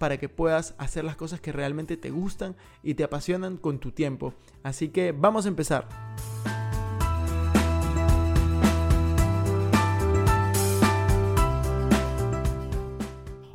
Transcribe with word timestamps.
para 0.00 0.16
que 0.16 0.30
puedas 0.30 0.74
hacer 0.78 1.04
las 1.04 1.14
cosas 1.14 1.42
que 1.42 1.52
realmente 1.52 1.98
te 1.98 2.08
gustan 2.08 2.56
y 2.82 2.94
te 2.94 3.04
apasionan 3.04 3.58
con 3.58 3.80
tu 3.80 3.92
tiempo. 3.92 4.32
Así 4.62 4.88
que 4.88 5.12
vamos 5.12 5.44
a 5.44 5.48
empezar. 5.48 5.86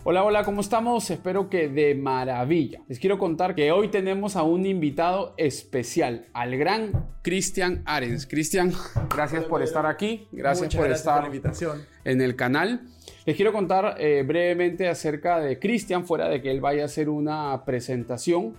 Hola, 0.04 0.24
hola, 0.24 0.44
¿cómo 0.44 0.62
estamos? 0.62 1.10
Espero 1.10 1.50
que 1.50 1.68
de 1.68 1.96
maravilla. 1.96 2.84
Les 2.88 3.00
quiero 3.00 3.18
contar 3.18 3.56
que 3.56 3.72
hoy 3.72 3.88
tenemos 3.88 4.36
a 4.36 4.44
un 4.44 4.68
invitado 4.68 5.34
especial, 5.38 6.28
al 6.32 6.56
gran 6.58 7.10
Cristian 7.24 7.82
Arens. 7.88 8.28
Cristian, 8.28 8.72
gracias 9.10 9.46
por 9.46 9.64
estar 9.64 9.88
aquí, 9.88 10.28
gracias 10.32 10.76
por 10.76 10.92
estar 10.92 11.22
la 11.22 11.26
invitación. 11.26 11.88
en 12.04 12.22
el 12.22 12.36
canal. 12.36 12.88
Les 13.26 13.36
quiero 13.36 13.52
contar 13.52 13.96
eh, 14.00 14.24
brevemente 14.24 14.88
acerca 14.88 15.40
de 15.40 15.58
Cristian, 15.58 16.06
fuera 16.06 16.30
de 16.30 16.44
que 16.44 16.52
él 16.52 16.62
vaya 16.62 16.84
a 16.84 16.86
hacer 16.86 17.10
una 17.10 17.66
presentación. 17.66 18.54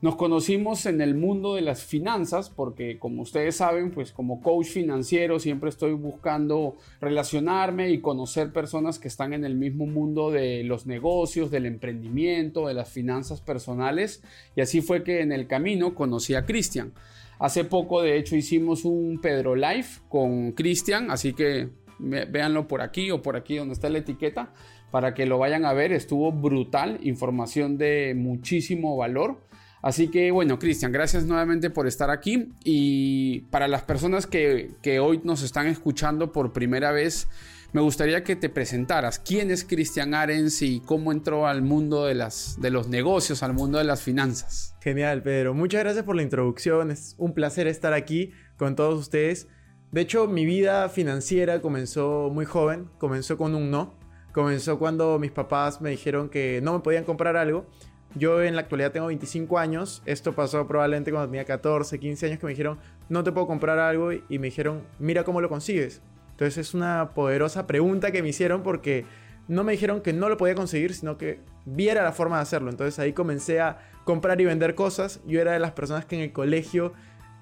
Nos 0.00 0.14
conocimos 0.14 0.86
en 0.86 1.00
el 1.00 1.16
mundo 1.16 1.56
de 1.56 1.62
las 1.62 1.82
finanzas 1.82 2.48
porque 2.48 3.00
como 3.00 3.22
ustedes 3.22 3.56
saben, 3.56 3.90
pues 3.90 4.12
como 4.12 4.40
coach 4.40 4.66
financiero 4.66 5.40
siempre 5.40 5.70
estoy 5.70 5.94
buscando 5.94 6.76
relacionarme 7.00 7.90
y 7.90 8.00
conocer 8.00 8.52
personas 8.52 9.00
que 9.00 9.08
están 9.08 9.32
en 9.32 9.44
el 9.44 9.56
mismo 9.56 9.86
mundo 9.86 10.30
de 10.30 10.62
los 10.62 10.86
negocios, 10.86 11.50
del 11.50 11.66
emprendimiento, 11.66 12.68
de 12.68 12.74
las 12.74 12.90
finanzas 12.90 13.40
personales 13.40 14.22
y 14.54 14.60
así 14.60 14.82
fue 14.82 15.02
que 15.02 15.20
en 15.20 15.32
el 15.32 15.48
camino 15.48 15.96
conocí 15.96 16.34
a 16.34 16.46
Cristian. 16.46 16.92
Hace 17.40 17.64
poco 17.64 18.02
de 18.02 18.18
hecho 18.18 18.36
hicimos 18.36 18.84
un 18.84 19.20
Pedro 19.20 19.56
Live 19.56 19.86
con 20.08 20.52
Cristian, 20.52 21.10
así 21.10 21.32
que 21.32 21.70
véanlo 22.02 22.68
por 22.68 22.82
aquí 22.82 23.10
o 23.10 23.22
por 23.22 23.36
aquí 23.36 23.56
donde 23.56 23.74
está 23.74 23.88
la 23.88 23.98
etiqueta 23.98 24.52
para 24.90 25.14
que 25.14 25.26
lo 25.26 25.38
vayan 25.38 25.64
a 25.64 25.72
ver. 25.72 25.92
Estuvo 25.92 26.30
brutal, 26.32 26.98
información 27.02 27.78
de 27.78 28.14
muchísimo 28.16 28.96
valor. 28.96 29.40
Así 29.82 30.08
que 30.08 30.30
bueno, 30.30 30.60
Cristian, 30.60 30.92
gracias 30.92 31.24
nuevamente 31.24 31.68
por 31.68 31.88
estar 31.88 32.10
aquí. 32.10 32.52
Y 32.62 33.40
para 33.50 33.66
las 33.66 33.82
personas 33.82 34.28
que, 34.28 35.00
hoy 35.00 35.20
nos 35.24 35.42
están 35.42 35.66
escuchando 35.66 36.30
por 36.30 36.52
primera 36.52 36.92
vez, 36.92 37.28
me 37.72 37.80
gustaría 37.80 38.22
que 38.22 38.36
te 38.36 38.48
presentaras. 38.48 39.18
¿Quién 39.18 39.50
es 39.50 39.64
Cristian 39.64 40.14
Arens 40.14 40.62
y 40.62 40.80
cómo 40.80 41.10
entró 41.10 41.48
al 41.48 41.62
mundo 41.62 42.04
de, 42.04 42.14
las, 42.14 42.60
de 42.60 42.70
los 42.70 42.88
negocios, 42.88 43.42
al 43.42 43.54
mundo 43.54 43.78
de 43.78 43.84
las 43.84 44.02
finanzas? 44.02 44.76
Genial, 44.80 45.22
Pedro. 45.22 45.54
Muchas 45.54 45.80
gracias 45.80 46.04
por 46.04 46.14
la 46.14 46.22
introducción. 46.22 46.90
Es 46.90 47.14
un 47.18 47.34
placer 47.34 47.66
estar 47.66 47.92
aquí 47.92 48.30
con 48.56 48.76
todos 48.76 49.00
ustedes. 49.00 49.48
De 49.92 50.00
hecho, 50.00 50.26
mi 50.26 50.46
vida 50.46 50.88
financiera 50.88 51.60
comenzó 51.60 52.30
muy 52.32 52.46
joven, 52.46 52.88
comenzó 52.96 53.36
con 53.36 53.54
un 53.54 53.70
no. 53.70 53.94
Comenzó 54.32 54.78
cuando 54.78 55.18
mis 55.18 55.30
papás 55.30 55.82
me 55.82 55.90
dijeron 55.90 56.30
que 56.30 56.60
no 56.62 56.72
me 56.72 56.80
podían 56.80 57.04
comprar 57.04 57.36
algo. 57.36 57.66
Yo 58.14 58.42
en 58.42 58.54
la 58.54 58.62
actualidad 58.62 58.92
tengo 58.92 59.08
25 59.08 59.58
años. 59.58 60.02
Esto 60.06 60.34
pasó 60.34 60.66
probablemente 60.66 61.10
cuando 61.10 61.28
tenía 61.28 61.44
14, 61.44 62.00
15 62.00 62.26
años 62.26 62.38
que 62.38 62.46
me 62.46 62.52
dijeron, 62.52 62.78
no 63.10 63.22
te 63.22 63.32
puedo 63.32 63.46
comprar 63.46 63.78
algo 63.78 64.12
y 64.12 64.38
me 64.38 64.46
dijeron, 64.46 64.82
mira 64.98 65.24
cómo 65.24 65.42
lo 65.42 65.50
consigues. 65.50 66.00
Entonces 66.30 66.56
es 66.56 66.72
una 66.72 67.10
poderosa 67.14 67.66
pregunta 67.66 68.12
que 68.12 68.22
me 68.22 68.30
hicieron 68.30 68.62
porque 68.62 69.04
no 69.46 69.62
me 69.62 69.72
dijeron 69.72 70.00
que 70.00 70.14
no 70.14 70.30
lo 70.30 70.38
podía 70.38 70.54
conseguir, 70.54 70.94
sino 70.94 71.18
que 71.18 71.40
viera 71.66 72.02
la 72.02 72.12
forma 72.12 72.36
de 72.36 72.42
hacerlo. 72.42 72.70
Entonces 72.70 72.98
ahí 72.98 73.12
comencé 73.12 73.60
a 73.60 73.78
comprar 74.04 74.40
y 74.40 74.46
vender 74.46 74.74
cosas. 74.74 75.20
Yo 75.26 75.38
era 75.38 75.52
de 75.52 75.58
las 75.58 75.72
personas 75.72 76.06
que 76.06 76.16
en 76.16 76.22
el 76.22 76.32
colegio 76.32 76.94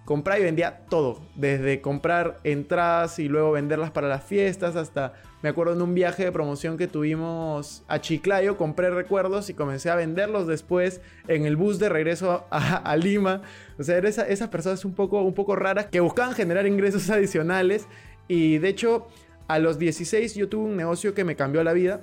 compraba 0.05 0.41
y 0.41 0.43
vendía 0.43 0.81
todo, 0.89 1.21
desde 1.37 1.81
comprar 1.81 2.39
entradas 2.43 3.19
y 3.19 3.29
luego 3.29 3.53
venderlas 3.53 3.91
para 3.91 4.09
las 4.09 4.25
fiestas 4.25 4.75
hasta, 4.77 5.13
me 5.43 5.49
acuerdo 5.49 5.75
en 5.75 5.83
un 5.83 5.95
viaje 5.95 6.25
de 6.25 6.33
promoción 6.33 6.77
que 6.77 6.89
tuvimos 6.89 7.85
a 7.87 8.01
Chiclayo, 8.01 8.57
compré 8.57 8.91
recuerdos 8.91 9.51
y 9.51 9.55
comencé 9.55 9.91
a 9.91 9.95
venderlos 9.95 10.47
después 10.47 11.01
en 11.29 11.47
el 11.47 11.57
bus 11.57 11.79
de 11.79 11.89
regreso 11.89 12.45
a, 12.51 12.97
Lima. 12.97 13.43
O 13.79 13.83
sea, 13.83 13.99
esa, 13.99 14.27
esas 14.27 14.49
personas 14.49 14.85
un 14.85 14.95
poco, 14.95 15.23
un 15.23 15.35
poco 15.35 15.55
raras 15.55 15.87
que 15.87 16.01
buscaban 16.01 16.35
generar 16.35 16.67
ingresos 16.67 17.09
adicionales 17.11 17.87
y 18.27 18.59
de 18.59 18.69
hecho 18.69 19.09
a 19.49 19.59
los 19.59 19.79
16 19.79 20.35
yo 20.35 20.49
tuve 20.49 20.65
un 20.65 20.77
negocio 20.77 21.15
que 21.15 21.25
me 21.25 21.37
cambió 21.37 21.63
la 21.63 21.73
vida, 21.73 22.01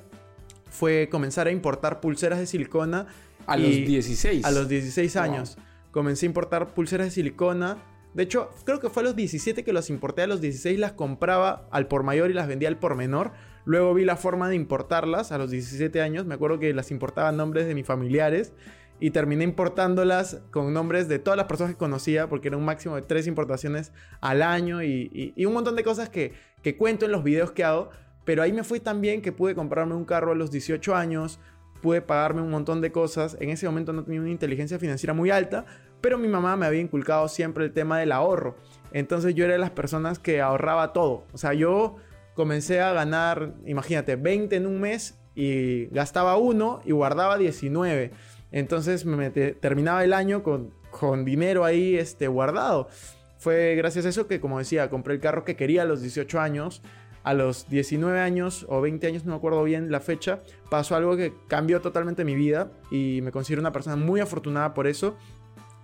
fue 0.70 1.10
comenzar 1.10 1.48
a 1.48 1.52
importar 1.52 2.00
pulseras 2.00 2.40
de 2.40 2.46
silicona. 2.46 3.08
A 3.46 3.56
los 3.56 3.72
16. 3.72 4.44
A 4.46 4.52
los 4.52 4.68
16 4.68 5.16
años 5.16 5.58
comencé 5.92 6.26
a 6.26 6.28
importar 6.28 6.74
pulseras 6.74 7.08
de 7.08 7.12
silicona. 7.12 7.78
De 8.14 8.24
hecho, 8.24 8.50
creo 8.66 8.80
que 8.80 8.90
fue 8.90 9.04
a 9.04 9.06
los 9.06 9.16
17 9.16 9.64
que 9.64 9.74
las 9.74 9.90
importé, 9.90 10.24
a 10.24 10.28
los 10.28 10.42
16 10.42 10.80
las 10.80 10.94
compraba 10.94 11.68
al 11.72 11.88
por 11.88 12.04
mayor 12.04 12.32
y 12.32 12.34
las 12.34 12.48
vendía 12.48 12.70
al 12.70 12.80
por 12.80 12.96
menor. 12.96 13.32
Luego 13.66 13.94
vi 13.94 14.06
la 14.06 14.16
forma 14.16 14.50
de 14.50 14.56
importarlas 14.56 15.32
a 15.32 15.38
los 15.38 15.52
17 15.52 16.02
años. 16.02 16.26
Me 16.26 16.36
acuerdo 16.36 16.58
que 16.58 16.74
las 16.74 16.90
importaba 16.90 17.32
nombres 17.32 17.68
de 17.68 17.76
mis 17.76 17.86
familiares 17.86 18.54
y 19.00 19.12
terminé 19.12 19.44
importándolas 19.44 20.42
con 20.52 20.74
nombres 20.74 21.08
de 21.08 21.20
todas 21.20 21.38
las 21.38 21.46
personas 21.46 21.74
que 21.74 21.78
conocía 21.78 22.28
porque 22.28 22.48
era 22.48 22.58
un 22.58 22.66
máximo 22.66 22.96
de 22.96 23.04
tres 23.04 23.28
importaciones 23.28 23.92
al 24.22 24.42
año 24.42 24.82
y, 24.82 25.34
un 25.46 25.54
montón 25.54 25.76
de 25.76 25.84
cosas 25.84 26.10
que, 26.10 26.34
que, 26.64 26.78
cuento 26.78 27.06
en 27.06 27.12
los 27.12 27.24
videos 27.24 27.52
que 27.52 27.64
hago. 27.64 27.90
Pero 28.26 28.44
ahí 28.44 28.52
me 28.52 28.64
fui 28.64 28.80
tan 28.80 29.00
bien 29.00 29.22
que 29.22 29.32
pude 29.32 29.56
comprarme 29.56 29.96
un 29.96 30.04
carro 30.04 30.34
a 30.34 30.36
los 30.36 30.52
18 30.52 30.96
años, 30.96 31.40
pude 31.82 32.02
pagarme 32.02 32.42
un 32.42 32.50
montón 32.50 32.82
de 32.82 32.92
cosas. 32.92 33.38
En 33.40 33.50
ese 33.50 33.66
momento 33.66 33.94
no 33.94 34.04
tenía 34.04 34.20
una 34.20 34.30
inteligencia 34.30 34.80
financiera 34.80 35.14
muy 35.14 35.30
alta, 35.30 35.66
pero 36.02 36.18
mi 36.18 36.28
mamá 36.28 36.56
me 36.56 36.66
había 36.66 36.82
inculcado 36.82 37.28
siempre 37.28 37.66
el 37.66 37.74
tema 37.74 38.00
del 38.00 38.12
ahorro. 38.12 38.56
Entonces 38.92 39.36
yo 39.36 39.46
era 39.46 39.54
de 39.54 39.60
las 39.60 39.72
personas 39.72 40.20
que 40.20 40.42
ahorraba 40.42 40.94
todo. 40.94 41.26
O 41.34 41.38
sea, 41.38 41.54
yo 41.54 41.98
comencé 42.34 42.82
a 42.82 42.94
ganar, 42.94 43.54
imagínate, 43.66 44.16
20 44.16 44.56
en 44.56 44.68
un 44.68 44.80
mes 44.80 45.18
y 45.36 45.88
gastaba 45.88 46.38
uno 46.38 46.82
y 46.86 46.92
guardaba 46.92 47.38
19. 47.38 48.12
Entonces 48.52 49.06
me 49.06 49.30
terminaba 49.30 50.04
el 50.04 50.14
año 50.14 50.44
con, 50.44 50.72
con 50.90 51.26
dinero 51.26 51.66
ahí 51.66 51.96
este, 51.96 52.28
guardado. 52.28 52.90
Fue 53.38 53.76
gracias 53.76 54.06
a 54.06 54.10
eso 54.10 54.28
que, 54.28 54.40
como 54.40 54.58
decía, 54.60 54.90
compré 54.90 55.14
el 55.14 55.20
carro 55.20 55.46
que 55.46 55.56
quería 55.56 55.84
a 55.84 55.86
los 55.86 56.02
18 56.02 56.40
años. 56.40 56.82
A 57.28 57.34
los 57.34 57.68
19 57.68 58.22
años 58.22 58.66
o 58.70 58.80
20 58.80 59.06
años, 59.06 59.26
no 59.26 59.32
me 59.32 59.38
acuerdo 59.38 59.62
bien 59.66 59.92
la 59.92 60.00
fecha, 60.00 60.40
pasó 60.70 60.96
algo 60.96 61.18
que 61.18 61.34
cambió 61.50 61.82
totalmente 61.82 62.24
mi 62.24 62.36
vida 62.36 62.72
y 62.90 63.20
me 63.22 63.34
considero 63.34 63.60
una 63.60 63.74
persona 63.74 63.98
muy 63.98 64.22
afortunada 64.22 64.74
por 64.74 64.88
eso 64.88 65.18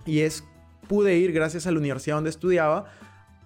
y 0.06 0.22
es, 0.22 0.46
pude 0.88 1.18
ir 1.18 1.34
gracias 1.34 1.68
a 1.68 1.72
la 1.72 1.80
universidad 1.80 2.16
donde 2.16 2.30
estudiaba 2.30 2.86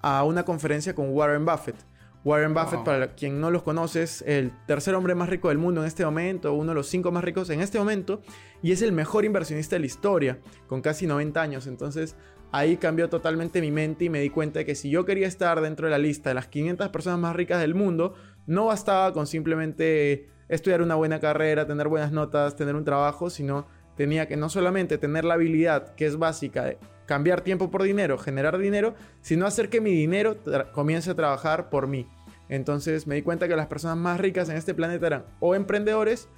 a 0.03 0.23
una 0.25 0.45
conferencia 0.45 0.93
con 0.93 1.09
Warren 1.09 1.43
Buffett. 1.43 1.75
Warren 2.23 2.53
Buffett, 2.53 2.83
para 2.83 3.15
quien 3.15 3.41
no 3.41 3.49
los 3.49 3.63
conoce, 3.63 4.03
es 4.03 4.21
el 4.27 4.51
tercer 4.67 4.93
hombre 4.93 5.15
más 5.15 5.29
rico 5.29 5.47
del 5.47 5.57
mundo 5.57 5.81
en 5.81 5.87
este 5.87 6.05
momento, 6.05 6.53
uno 6.53 6.73
de 6.73 6.75
los 6.75 6.87
cinco 6.87 7.11
más 7.11 7.23
ricos 7.23 7.49
en 7.49 7.61
este 7.61 7.79
momento, 7.79 8.21
y 8.61 8.73
es 8.73 8.83
el 8.83 8.91
mejor 8.91 9.25
inversionista 9.25 9.75
de 9.75 9.79
la 9.79 9.85
historia, 9.87 10.39
con 10.67 10.81
casi 10.81 11.07
90 11.07 11.41
años. 11.41 11.65
Entonces, 11.65 12.15
ahí 12.51 12.77
cambió 12.77 13.09
totalmente 13.09 13.61
mi 13.61 13.71
mente 13.71 14.05
y 14.05 14.09
me 14.09 14.19
di 14.19 14.29
cuenta 14.29 14.59
de 14.59 14.65
que 14.65 14.75
si 14.75 14.89
yo 14.89 15.05
quería 15.05 15.27
estar 15.27 15.61
dentro 15.61 15.87
de 15.87 15.91
la 15.91 15.97
lista 15.97 16.29
de 16.29 16.35
las 16.35 16.47
500 16.47 16.89
personas 16.89 17.19
más 17.19 17.35
ricas 17.35 17.59
del 17.59 17.75
mundo, 17.75 18.13
no 18.45 18.65
bastaba 18.65 19.13
con 19.13 19.27
simplemente 19.27 20.29
estudiar 20.47 20.81
una 20.81 20.95
buena 20.95 21.19
carrera, 21.19 21.67
tener 21.67 21.87
buenas 21.87 22.11
notas, 22.11 22.55
tener 22.55 22.75
un 22.75 22.85
trabajo, 22.85 23.29
sino 23.29 23.67
tenía 23.95 24.27
que 24.27 24.37
no 24.37 24.49
solamente 24.49 24.97
tener 24.97 25.25
la 25.25 25.33
habilidad 25.33 25.95
que 25.95 26.05
es 26.05 26.17
básica 26.17 26.63
de 26.63 26.77
cambiar 27.05 27.41
tiempo 27.41 27.71
por 27.71 27.83
dinero, 27.83 28.17
generar 28.17 28.57
dinero, 28.57 28.95
sino 29.21 29.45
hacer 29.45 29.69
que 29.69 29.81
mi 29.81 29.91
dinero 29.91 30.37
comience 30.73 31.11
a 31.11 31.15
trabajar 31.15 31.69
por 31.69 31.87
mí. 31.87 32.07
Entonces 32.49 33.07
me 33.07 33.15
di 33.15 33.21
cuenta 33.23 33.47
que 33.47 33.55
las 33.55 33.67
personas 33.67 33.97
más 33.97 34.19
ricas 34.19 34.49
en 34.49 34.55
este 34.55 34.73
planeta 34.73 35.07
eran 35.07 35.25
o 35.39 35.55
emprendedores 35.55 36.29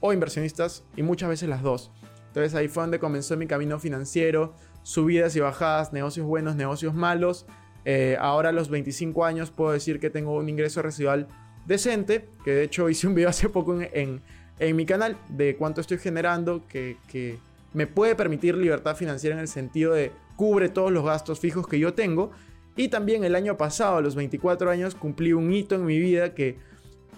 o 0.00 0.12
inversionistas 0.12 0.84
y 0.96 1.02
muchas 1.02 1.28
veces 1.28 1.48
las 1.48 1.62
dos. 1.62 1.90
Entonces 2.28 2.54
ahí 2.54 2.68
fue 2.68 2.82
donde 2.82 2.98
comenzó 2.98 3.36
mi 3.36 3.46
camino 3.46 3.78
financiero, 3.78 4.54
subidas 4.88 5.36
y 5.36 5.40
bajadas, 5.40 5.92
negocios 5.92 6.26
buenos, 6.26 6.56
negocios 6.56 6.94
malos. 6.94 7.46
Eh, 7.84 8.16
ahora 8.20 8.48
a 8.48 8.52
los 8.52 8.70
25 8.70 9.24
años 9.24 9.50
puedo 9.50 9.72
decir 9.72 10.00
que 10.00 10.08
tengo 10.08 10.36
un 10.36 10.48
ingreso 10.48 10.80
residual 10.82 11.28
decente, 11.66 12.28
que 12.44 12.52
de 12.52 12.62
hecho 12.64 12.88
hice 12.88 13.06
un 13.06 13.14
video 13.14 13.28
hace 13.30 13.48
poco 13.48 13.78
en 13.80 14.22
en 14.58 14.76
mi 14.76 14.86
canal 14.86 15.16
de 15.28 15.56
cuánto 15.56 15.80
estoy 15.80 15.98
generando 15.98 16.66
que, 16.68 17.38
me 17.74 17.86
puede 17.86 18.14
permitir 18.14 18.56
libertad 18.56 18.96
financiera 18.96 19.36
en 19.36 19.40
el 19.40 19.48
sentido 19.48 19.92
de 19.92 20.10
cubre 20.36 20.70
todos 20.70 20.90
los 20.90 21.04
gastos 21.04 21.38
fijos 21.38 21.68
que 21.68 21.78
yo 21.78 21.92
tengo. 21.92 22.30
Y 22.76 22.88
también 22.88 23.24
el 23.24 23.34
año 23.34 23.58
pasado, 23.58 23.98
a 23.98 24.00
los 24.00 24.14
24 24.14 24.70
años, 24.70 24.94
cumplí 24.94 25.34
un 25.34 25.52
hito 25.52 25.74
en 25.74 25.84
mi 25.84 25.98
vida 25.98 26.34
que 26.34 26.56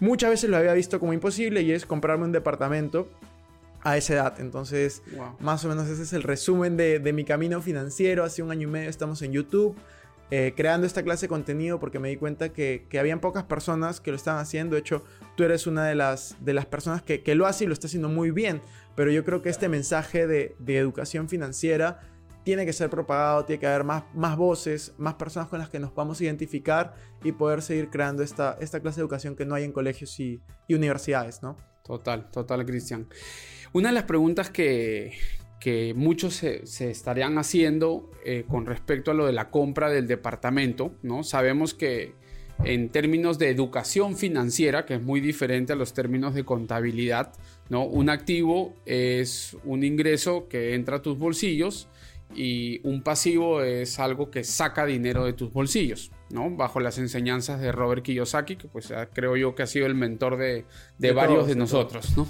muchas 0.01 0.31
veces 0.31 0.51
lo 0.51 0.57
había 0.57 0.73
visto 0.73 0.99
como 0.99 1.13
imposible 1.13 1.63
y 1.63 1.71
es 1.71 1.87
comprarme 1.87 2.25
un 2.25 2.33
departamento 2.33 3.09
a 3.83 3.97
esa 3.97 4.15
edad. 4.15 4.41
Entonces, 4.41 5.03
más 5.39 5.65
o 5.65 5.69
menos 5.69 5.89
ese 5.89 6.03
es 6.03 6.13
el 6.13 6.23
resumen 6.23 6.77
de, 6.77 7.13
mi 7.13 7.25
camino 7.25 7.61
financiero. 7.63 8.25
Hace 8.25 8.43
un 8.43 8.51
año 8.51 8.69
y 8.69 8.71
medio 8.71 8.91
estamos 8.91 9.23
en 9.23 9.33
YouTube. 9.33 9.77
Eh, 10.33 10.55
creando 10.57 10.87
esta 10.87 11.03
clase 11.03 11.23
de 11.23 11.29
contenido 11.29 11.81
porque 11.81 11.99
me 11.99 12.09
di 12.09 12.17
cuenta 12.17 12.53
que, 12.53 12.87
que 12.89 13.01
habían 13.01 13.19
pocas 13.19 13.43
personas 13.43 14.01
que 14.01 14.11
lo 14.13 14.17
estaban 14.17 14.41
haciendo. 14.41 14.77
De 14.77 14.81
hecho, 14.81 15.03
tú 15.37 15.43
eres 15.43 15.67
una 15.67 15.85
de 15.87 15.97
las, 15.97 16.37
de 16.39 16.55
las 16.55 16.67
personas 16.67 17.03
que, 17.03 17.25
que 17.25 17.35
lo 17.35 17.47
hace 17.47 17.65
y 17.65 17.67
lo 17.67 17.73
está 17.73 17.89
haciendo 17.89 18.09
muy 18.09 18.31
bien. 18.31 18.63
Pero 18.95 19.11
yo 19.11 19.25
creo 19.25 19.43
que 19.43 19.49
este 19.49 19.69
mensaje 19.69 20.29
de, 20.29 20.55
de, 20.61 20.79
educación 20.79 21.29
financiera 21.29 22.01
tiene 22.45 22.65
que 22.65 22.73
ser 22.73 22.91
propagado, 22.91 23.45
tiene 23.45 23.59
que 23.59 23.67
haber 23.67 23.83
más, 23.83 24.05
más 24.15 24.37
voces, 24.37 24.95
más 24.99 25.15
personas 25.15 25.49
con 25.49 25.59
las 25.59 25.69
que 25.69 25.81
nos 25.81 25.91
podamos 25.91 26.21
identificar 26.21 26.95
y 27.25 27.33
poder 27.33 27.61
seguir 27.61 27.91
creando 27.91 28.23
esta, 28.23 28.57
esta 28.61 28.79
clase 28.81 28.97
de 29.01 29.03
educación 29.03 29.35
que 29.35 29.45
no 29.45 29.57
hay 29.57 29.65
en 29.65 29.73
colegios 29.73 30.19
y, 30.21 30.41
y 30.69 30.75
universidades, 30.75 31.43
¿no? 31.43 31.57
Total, 31.83 32.31
total, 32.31 32.65
Cristian. 32.65 33.09
Una 33.73 33.91
de 33.91 33.95
las 33.95 34.05
preguntas 34.05 34.51
que, 34.51 35.13
que 35.61 35.93
muchos 35.95 36.35
se, 36.35 36.91
estarían 36.91 37.39
haciendo 37.39 38.11
eh, 38.25 38.45
con 38.49 38.67
respecto 38.67 39.11
a 39.11 39.15
lo 39.15 39.27
de 39.27 39.33
la 39.33 39.51
compra 39.51 39.91
del 39.91 40.09
departamento, 40.09 40.93
¿no? 41.03 41.23
Sabemos 41.23 41.75
que 41.75 42.15
en 42.65 42.89
términos 42.89 43.39
de 43.39 43.51
educación 43.51 44.17
financiera, 44.17 44.87
que 44.87 44.95
es 44.95 45.03
muy 45.03 45.21
diferente 45.21 45.73
a 45.73 45.77
los 45.77 45.93
términos 45.93 46.35
de 46.35 46.45
contabilidad, 46.45 47.33
¿no? 47.69 47.85
Un 47.85 48.11
activo 48.11 48.75
es 48.87 49.57
un 49.65 49.85
ingreso 49.85 50.49
que 50.49 50.75
entra 50.75 50.97
a 50.97 51.03
tus 51.03 51.19
bolsillos 51.19 51.89
y 52.35 52.81
un 52.87 53.03
pasivo 53.03 53.63
es 53.63 53.99
algo 53.99 54.31
que 54.31 54.45
saca 54.45 54.87
dinero 54.87 55.25
de 55.25 55.33
tus 55.33 55.53
bolsillos, 55.53 56.11
¿no? 56.31 56.51
Bajo 56.51 56.81
las 56.81 56.99
enseñanzas 56.99 57.61
de 57.61 57.71
Robert 57.71 58.03
Kiyosaki, 58.03 58.57
que 58.57 58.69
pues 58.69 58.93
creo 59.13 59.37
yo 59.37 59.55
que 59.55 59.63
ha 59.63 59.67
sido 59.67 59.87
el 59.87 59.95
mentor 59.95 60.37
de, 60.39 60.65
varios 61.13 61.47
de, 61.47 61.55
nosotros, 61.55 62.17
¿no? 62.17 62.27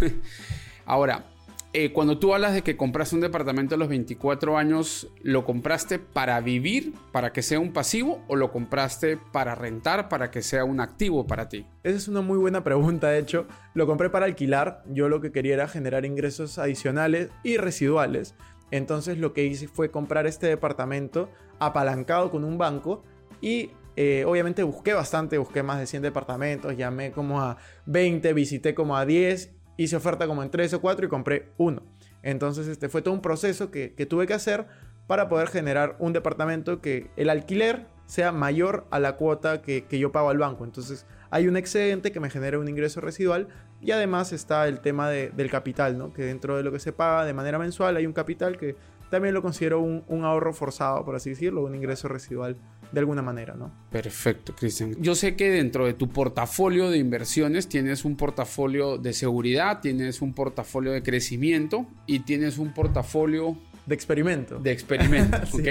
Ahora, 0.88 1.26
eh, 1.74 1.92
cuando 1.92 2.18
tú 2.18 2.32
hablas 2.32 2.54
de 2.54 2.62
que 2.62 2.78
compraste 2.78 3.14
un 3.14 3.20
departamento 3.20 3.74
a 3.74 3.78
los 3.78 3.88
24 3.88 4.56
años, 4.56 5.06
¿lo 5.22 5.44
compraste 5.44 5.98
para 5.98 6.40
vivir, 6.40 6.94
para 7.12 7.30
que 7.30 7.42
sea 7.42 7.60
un 7.60 7.74
pasivo, 7.74 8.24
o 8.26 8.36
lo 8.36 8.50
compraste 8.50 9.18
para 9.18 9.54
rentar, 9.54 10.08
para 10.08 10.30
que 10.30 10.40
sea 10.40 10.64
un 10.64 10.80
activo 10.80 11.26
para 11.26 11.50
ti? 11.50 11.66
Esa 11.82 11.98
es 11.98 12.08
una 12.08 12.22
muy 12.22 12.38
buena 12.38 12.64
pregunta, 12.64 13.10
de 13.10 13.18
hecho. 13.18 13.46
Lo 13.74 13.86
compré 13.86 14.08
para 14.08 14.24
alquilar. 14.24 14.82
Yo 14.88 15.10
lo 15.10 15.20
que 15.20 15.30
quería 15.30 15.54
era 15.54 15.68
generar 15.68 16.06
ingresos 16.06 16.58
adicionales 16.58 17.28
y 17.44 17.58
residuales. 17.58 18.34
Entonces 18.70 19.18
lo 19.18 19.34
que 19.34 19.44
hice 19.44 19.68
fue 19.68 19.90
comprar 19.90 20.26
este 20.26 20.46
departamento 20.46 21.28
apalancado 21.58 22.30
con 22.30 22.44
un 22.44 22.56
banco 22.56 23.02
y 23.42 23.72
eh, 23.96 24.24
obviamente 24.26 24.62
busqué 24.62 24.94
bastante, 24.94 25.36
busqué 25.36 25.62
más 25.62 25.80
de 25.80 25.86
100 25.86 26.02
departamentos, 26.02 26.76
llamé 26.76 27.12
como 27.12 27.42
a 27.42 27.58
20, 27.84 28.32
visité 28.32 28.74
como 28.74 28.96
a 28.96 29.04
10 29.04 29.57
hice 29.78 29.96
oferta 29.96 30.26
como 30.26 30.42
en 30.42 30.50
tres 30.50 30.74
o 30.74 30.82
cuatro 30.82 31.06
y 31.06 31.08
compré 31.08 31.48
uno. 31.56 31.82
Entonces 32.22 32.66
este 32.66 32.90
fue 32.90 33.00
todo 33.00 33.14
un 33.14 33.22
proceso 33.22 33.70
que, 33.70 33.88
tuve 34.06 34.26
que 34.26 34.34
hacer 34.34 34.66
para 35.06 35.30
poder 35.30 35.48
generar 35.48 35.96
un 35.98 36.12
departamento 36.12 36.82
que 36.82 37.10
el 37.16 37.30
alquiler 37.30 37.86
sea 38.04 38.32
mayor 38.32 38.86
a 38.90 38.98
la 38.98 39.16
cuota 39.16 39.62
que, 39.62 39.86
yo 39.90 40.12
pago 40.12 40.28
al 40.28 40.38
banco. 40.38 40.64
Entonces 40.64 41.06
hay 41.30 41.46
un 41.48 41.56
excedente 41.56 42.12
que 42.12 42.20
me 42.20 42.28
genera 42.28 42.58
un 42.58 42.68
ingreso 42.68 43.00
residual 43.00 43.48
y 43.80 43.92
además 43.92 44.32
está 44.32 44.66
el 44.66 44.80
tema 44.80 45.08
del 45.08 45.50
capital, 45.50 45.96
¿no? 45.96 46.12
que 46.12 46.22
dentro 46.22 46.56
de 46.56 46.64
lo 46.64 46.72
que 46.72 46.80
se 46.80 46.92
paga 46.92 47.24
de 47.24 47.32
manera 47.32 47.58
mensual 47.58 47.96
hay 47.96 48.06
un 48.06 48.12
capital 48.12 48.58
que 48.58 48.76
también 49.10 49.32
lo 49.32 49.40
considero 49.40 49.80
un, 49.80 50.04
un 50.08 50.24
ahorro 50.24 50.52
forzado, 50.52 51.04
por 51.04 51.14
así 51.14 51.30
decirlo, 51.30 51.64
un 51.64 51.74
ingreso 51.74 52.08
residual 52.08 52.56
de 52.92 53.00
alguna 53.00 53.22
manera, 53.22 53.54
¿no? 53.54 53.72
Perfecto, 53.90 54.54
Cristian. 54.54 54.96
Yo 55.00 55.14
sé 55.14 55.36
que 55.36 55.50
dentro 55.50 55.86
de 55.86 55.94
tu 55.94 56.08
portafolio 56.08 56.90
de 56.90 56.98
inversiones 56.98 57.68
tienes 57.68 58.04
un 58.04 58.16
portafolio 58.16 58.98
de 58.98 59.12
seguridad, 59.12 59.80
tienes 59.80 60.22
un 60.22 60.32
portafolio 60.32 60.92
de 60.92 61.02
crecimiento 61.02 61.86
y 62.06 62.20
tienes 62.20 62.58
un 62.58 62.72
portafolio 62.72 63.58
de 63.86 63.94
experimento. 63.94 64.58
De 64.58 64.72
experimentos, 64.72 65.54
¿ok? 65.54 65.68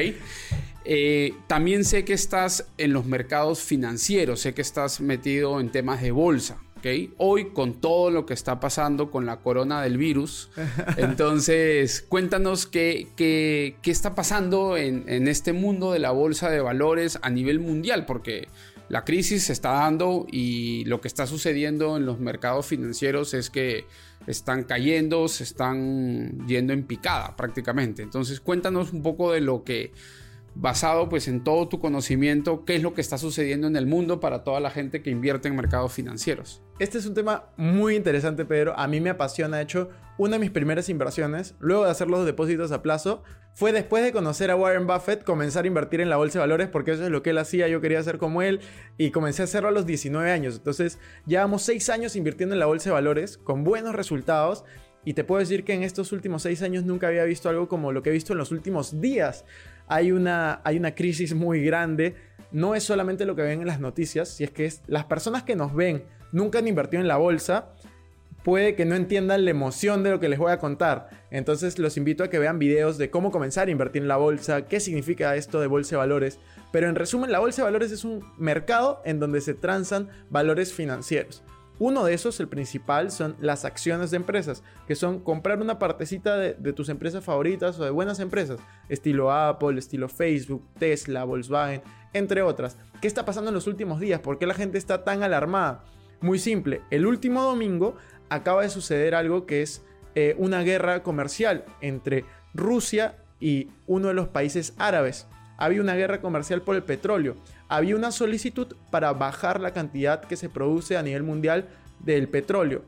Eh, 0.85 1.33
también 1.47 1.83
sé 1.83 2.05
que 2.05 2.13
estás 2.13 2.67
en 2.77 2.93
los 2.93 3.05
mercados 3.05 3.61
financieros, 3.61 4.41
sé 4.41 4.53
que 4.53 4.61
estás 4.61 5.01
metido 5.01 5.59
en 5.59 5.69
temas 5.69 6.01
de 6.01 6.11
bolsa. 6.11 6.57
Hoy 7.17 7.49
con 7.49 7.81
todo 7.81 8.11
lo 8.11 8.25
que 8.25 8.33
está 8.33 8.59
pasando 8.59 9.11
con 9.11 9.25
la 9.25 9.37
corona 9.37 9.81
del 9.81 9.97
virus, 9.97 10.49
entonces 10.97 12.05
cuéntanos 12.07 12.65
qué, 12.65 13.07
qué, 13.15 13.75
está 13.83 14.15
pasando 14.15 14.77
en, 14.77 15.05
en, 15.07 15.27
este 15.27 15.53
mundo 15.53 15.91
de 15.91 15.99
la 15.99 16.11
bolsa 16.11 16.49
de 16.49 16.61
valores 16.61 17.19
a 17.21 17.29
nivel 17.29 17.59
mundial, 17.59 18.05
porque 18.05 18.47
la 18.89 19.03
crisis 19.03 19.45
se 19.45 19.53
está 19.53 19.71
dando 19.71 20.25
y 20.31 20.85
lo 20.85 21.01
que 21.01 21.07
está 21.07 21.27
sucediendo 21.27 21.97
en 21.97 22.05
los 22.05 22.19
mercados 22.19 22.65
financieros 22.67 23.33
es 23.33 23.49
que 23.49 23.85
están 24.27 24.63
cayendo, 24.63 25.27
se 25.27 25.43
están 25.43 26.47
yendo 26.47 26.73
en 26.73 26.83
picada 26.83 27.35
prácticamente. 27.35 28.01
Entonces 28.01 28.39
cuéntanos 28.39 28.93
un 28.93 29.01
poco 29.03 29.31
de 29.31 29.41
lo 29.41 29.63
que 29.63 29.91
basado 30.59 31.07
pues 31.07 31.27
en 31.27 31.43
todo 31.43 31.67
tu 31.67 31.79
conocimiento, 31.79 32.65
qué 32.65 32.75
es 32.75 32.83
lo 32.83 32.95
que 32.95 33.01
está 33.01 33.19
sucediendo 33.19 33.67
en 33.67 33.75
el 33.75 33.85
mundo 33.85 34.19
para 34.19 34.43
toda 34.43 34.59
la 34.59 34.71
gente 34.71 35.03
que 35.03 35.11
invierte 35.11 35.47
en 35.47 35.55
mercados 35.55 35.93
financieros. 35.93 36.63
Este 36.79 36.97
es 36.97 37.05
un 37.05 37.13
tema 37.13 37.49
muy 37.57 37.95
interesante, 37.95 38.43
Pedro. 38.43 38.77
A 38.77 38.87
mí 38.87 38.99
me 38.99 39.11
apasiona. 39.11 39.57
De 39.57 39.63
hecho, 39.63 39.89
una 40.17 40.33
de 40.33 40.39
mis 40.39 40.49
primeras 40.49 40.89
inversiones, 40.89 41.55
luego 41.59 41.85
de 41.85 41.91
hacer 41.91 42.07
los 42.07 42.25
depósitos 42.25 42.71
a 42.71 42.81
plazo, 42.81 43.21
fue 43.53 43.71
después 43.71 44.03
de 44.03 44.11
conocer 44.11 44.49
a 44.49 44.55
Warren 44.55 44.87
Buffett, 44.87 45.23
comenzar 45.23 45.65
a 45.65 45.67
invertir 45.67 46.01
en 46.01 46.09
la 46.09 46.17
bolsa 46.17 46.39
de 46.39 46.43
valores, 46.43 46.69
porque 46.69 46.91
eso 46.91 47.03
es 47.03 47.11
lo 47.11 47.21
que 47.21 47.31
él 47.31 47.37
hacía. 47.37 47.67
Yo 47.67 47.79
quería 47.79 47.99
hacer 47.99 48.17
como 48.17 48.41
él 48.41 48.59
y 48.97 49.11
comencé 49.11 49.43
a 49.43 49.45
hacerlo 49.45 49.69
a 49.69 49.71
los 49.71 49.85
19 49.85 50.31
años. 50.31 50.55
Entonces, 50.55 50.97
llevamos 51.27 51.61
6 51.63 51.89
años 51.89 52.15
invirtiendo 52.15 52.55
en 52.55 52.59
la 52.59 52.65
bolsa 52.65 52.89
de 52.89 52.93
valores 52.93 53.37
con 53.37 53.63
buenos 53.63 53.93
resultados. 53.93 54.63
Y 55.05 55.13
te 55.13 55.23
puedo 55.23 55.39
decir 55.39 55.63
que 55.63 55.73
en 55.73 55.83
estos 55.83 56.11
últimos 56.11 56.41
6 56.41 56.63
años 56.63 56.83
nunca 56.83 57.07
había 57.07 57.23
visto 57.23 57.47
algo 57.47 57.67
como 57.67 57.91
lo 57.91 58.01
que 58.01 58.09
he 58.09 58.13
visto 58.13 58.33
en 58.33 58.39
los 58.39 58.51
últimos 58.51 58.99
días 58.99 59.45
hay 59.87 60.11
una, 60.11 60.61
hay 60.63 60.77
una 60.77 60.95
crisis 60.95 61.33
muy 61.33 61.63
grande. 61.63 62.15
No 62.51 62.75
es 62.75 62.83
solamente 62.83 63.25
lo 63.25 63.35
que 63.35 63.41
ven 63.41 63.61
en 63.61 63.67
las 63.67 63.79
noticias, 63.79 64.29
si 64.29 64.43
es 64.43 64.51
que 64.51 64.71
las 64.87 65.05
personas 65.05 65.43
que 65.43 65.55
nos 65.55 65.73
ven 65.73 66.03
nunca 66.31 66.59
han 66.59 66.67
invertido 66.67 67.01
en 67.01 67.07
la 67.07 67.17
bolsa, 67.17 67.73
puede 68.43 68.75
que 68.75 68.85
no 68.85 68.95
entiendan 68.95 69.43
la 69.43 69.51
emoción 69.51 70.03
de 70.03 70.11
lo 70.11 70.21
que 70.21 70.29
les 70.29 70.39
voy 70.39 70.51
a 70.51 70.57
contar. 70.57 71.09
Entonces 71.31 71.79
los 71.79 71.97
invito 71.97 72.23
a 72.23 72.29
que 72.29 72.39
vean 72.39 72.59
videos 72.59 72.97
de 72.97 73.09
cómo 73.09 73.31
comenzar 73.31 73.67
a 73.67 73.71
invertir 73.71 74.01
en 74.01 74.07
la 74.07 74.15
bolsa, 74.15 74.67
qué 74.67 74.79
significa 74.79 75.35
esto 75.35 75.59
de 75.59 75.67
bolsa 75.67 75.91
de 75.91 75.97
valores. 75.97 76.39
Pero 76.71 76.87
en 76.87 76.95
resumen, 76.95 77.31
la 77.31 77.39
bolsa 77.39 77.61
de 77.61 77.65
valores 77.65 77.91
es 77.91 78.05
un 78.05 78.23
mercado 78.37 79.01
en 79.03 79.19
donde 79.19 79.41
se 79.41 79.53
transan 79.53 80.07
valores 80.29 80.73
financieros. 80.73 81.43
Uno 81.79 82.05
de 82.05 82.13
esos, 82.13 82.39
el 82.39 82.47
principal, 82.47 83.11
son 83.11 83.35
las 83.39 83.63
acciones 83.63 84.09
de 84.09 84.17
empresas, 84.17 84.63
que 84.87 84.95
son 84.95 85.19
comprar 85.19 85.61
una 85.61 85.77
partecita 85.77 86.35
de, 86.35 86.73
tus 86.73 86.89
empresas 86.89 87.23
favoritas 87.23 87.79
o 87.79 87.83
de 87.83 87.91
buenas 87.91 88.19
empresas, 88.19 88.59
estilo 88.89 89.31
Apple, 89.31 89.77
estilo 89.77 90.09
Facebook, 90.09 90.67
Tesla, 90.79 91.23
Volkswagen, 91.23 91.83
entre 92.13 92.41
otras. 92.41 92.77
¿Qué 92.99 93.07
está 93.07 93.25
pasando 93.25 93.49
en 93.49 93.55
los 93.55 93.67
últimos 93.67 93.99
días? 93.99 94.21
¿Por 94.21 94.39
qué 94.39 94.47
la 94.47 94.55
gente 94.55 94.79
está 94.79 95.03
tan 95.03 95.21
alarmada? 95.21 95.83
Muy 96.19 96.39
simple, 96.39 96.81
el 96.89 97.05
último 97.05 97.43
domingo 97.43 97.95
acaba 98.29 98.63
de 98.63 98.69
suceder 98.69 99.13
algo 99.13 99.45
que 99.45 99.61
es 99.61 99.83
eh, 100.15 100.35
una 100.39 100.63
guerra 100.63 101.03
comercial 101.03 101.63
entre 101.79 102.25
Rusia 102.55 103.17
y 103.39 103.69
uno 103.85 104.07
de 104.07 104.15
los 104.15 104.29
países 104.29 104.73
árabes. 104.79 105.27
Había 105.57 105.81
una 105.81 105.95
guerra 105.95 106.21
comercial 106.21 106.63
por 106.63 106.75
el 106.75 106.83
petróleo 106.83 107.35
había 107.69 107.95
una 107.95 108.11
solicitud 108.11 108.75
para 108.91 109.13
bajar 109.13 109.59
la 109.59 109.71
cantidad 109.73 110.21
que 110.21 110.37
se 110.37 110.49
produce 110.49 110.97
a 110.97 111.03
nivel 111.03 111.23
mundial 111.23 111.67
del 111.99 112.29
petróleo. 112.29 112.83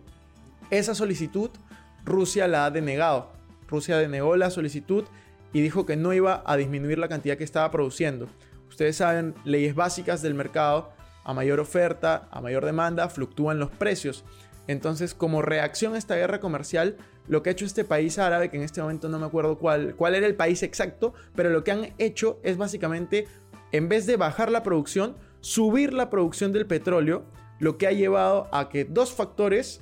Esa 0.69 0.95
solicitud 0.95 1.50
Rusia 2.05 2.48
la 2.48 2.65
ha 2.65 2.71
denegado. 2.71 3.31
Rusia 3.67 3.98
denegó 3.98 4.36
la 4.36 4.50
solicitud 4.50 5.05
y 5.53 5.62
dijo 5.62 5.86
que 5.86 5.95
no 5.95 6.13
iba 6.13 6.43
a 6.45 6.57
disminuir 6.57 6.98
la 7.00 7.07
cantidad 7.07 7.38
que 7.38 7.43
estaba 7.43 7.71
produciendo. 7.71 8.27
Ustedes 8.69 8.98
saben, 8.98 9.36
leyes 9.45 9.75
básicas 9.75 10.21
del 10.21 10.33
mercado, 10.33 10.91
a 11.24 11.33
mayor 11.33 11.59
oferta, 11.59 12.27
a 12.31 12.41
mayor 12.41 12.65
demanda, 12.65 13.09
fluctúan 13.09 13.59
los 13.59 13.69
precios. 13.69 14.24
Entonces, 14.67 15.13
como 15.13 15.41
reacción 15.41 15.95
a 15.95 15.98
esta 15.98 16.15
guerra 16.15 16.39
comercial, 16.39 16.98
lo 17.27 17.41
que 17.41 17.50
ha 17.50 17.53
hecho 17.53 17.65
este 17.65 17.83
país 17.83 18.17
árabe, 18.19 18.50
que 18.50 18.57
en 18.57 18.63
este 18.63 18.81
momento 18.81 19.09
no 19.09 19.19
me 19.19 19.25
acuerdo 19.25 19.57
cuál, 19.57 19.95
cuál 19.95 20.15
era 20.15 20.27
el 20.27 20.36
país 20.36 20.63
exacto, 20.63 21.13
pero 21.36 21.50
lo 21.50 21.63
que 21.63 21.71
han 21.71 21.93
hecho 21.98 22.39
es 22.43 22.57
básicamente 22.57 23.27
en 23.71 23.89
vez 23.89 24.05
de 24.05 24.17
bajar 24.17 24.51
la 24.51 24.63
producción, 24.63 25.15
subir 25.41 25.93
la 25.93 26.09
producción 26.09 26.51
del 26.53 26.65
petróleo, 26.65 27.23
lo 27.59 27.77
que 27.77 27.88
ha 27.88 27.91
llevado 27.91 28.47
a 28.51 28.69
que 28.69 28.85
dos 28.85 29.13
factores 29.13 29.81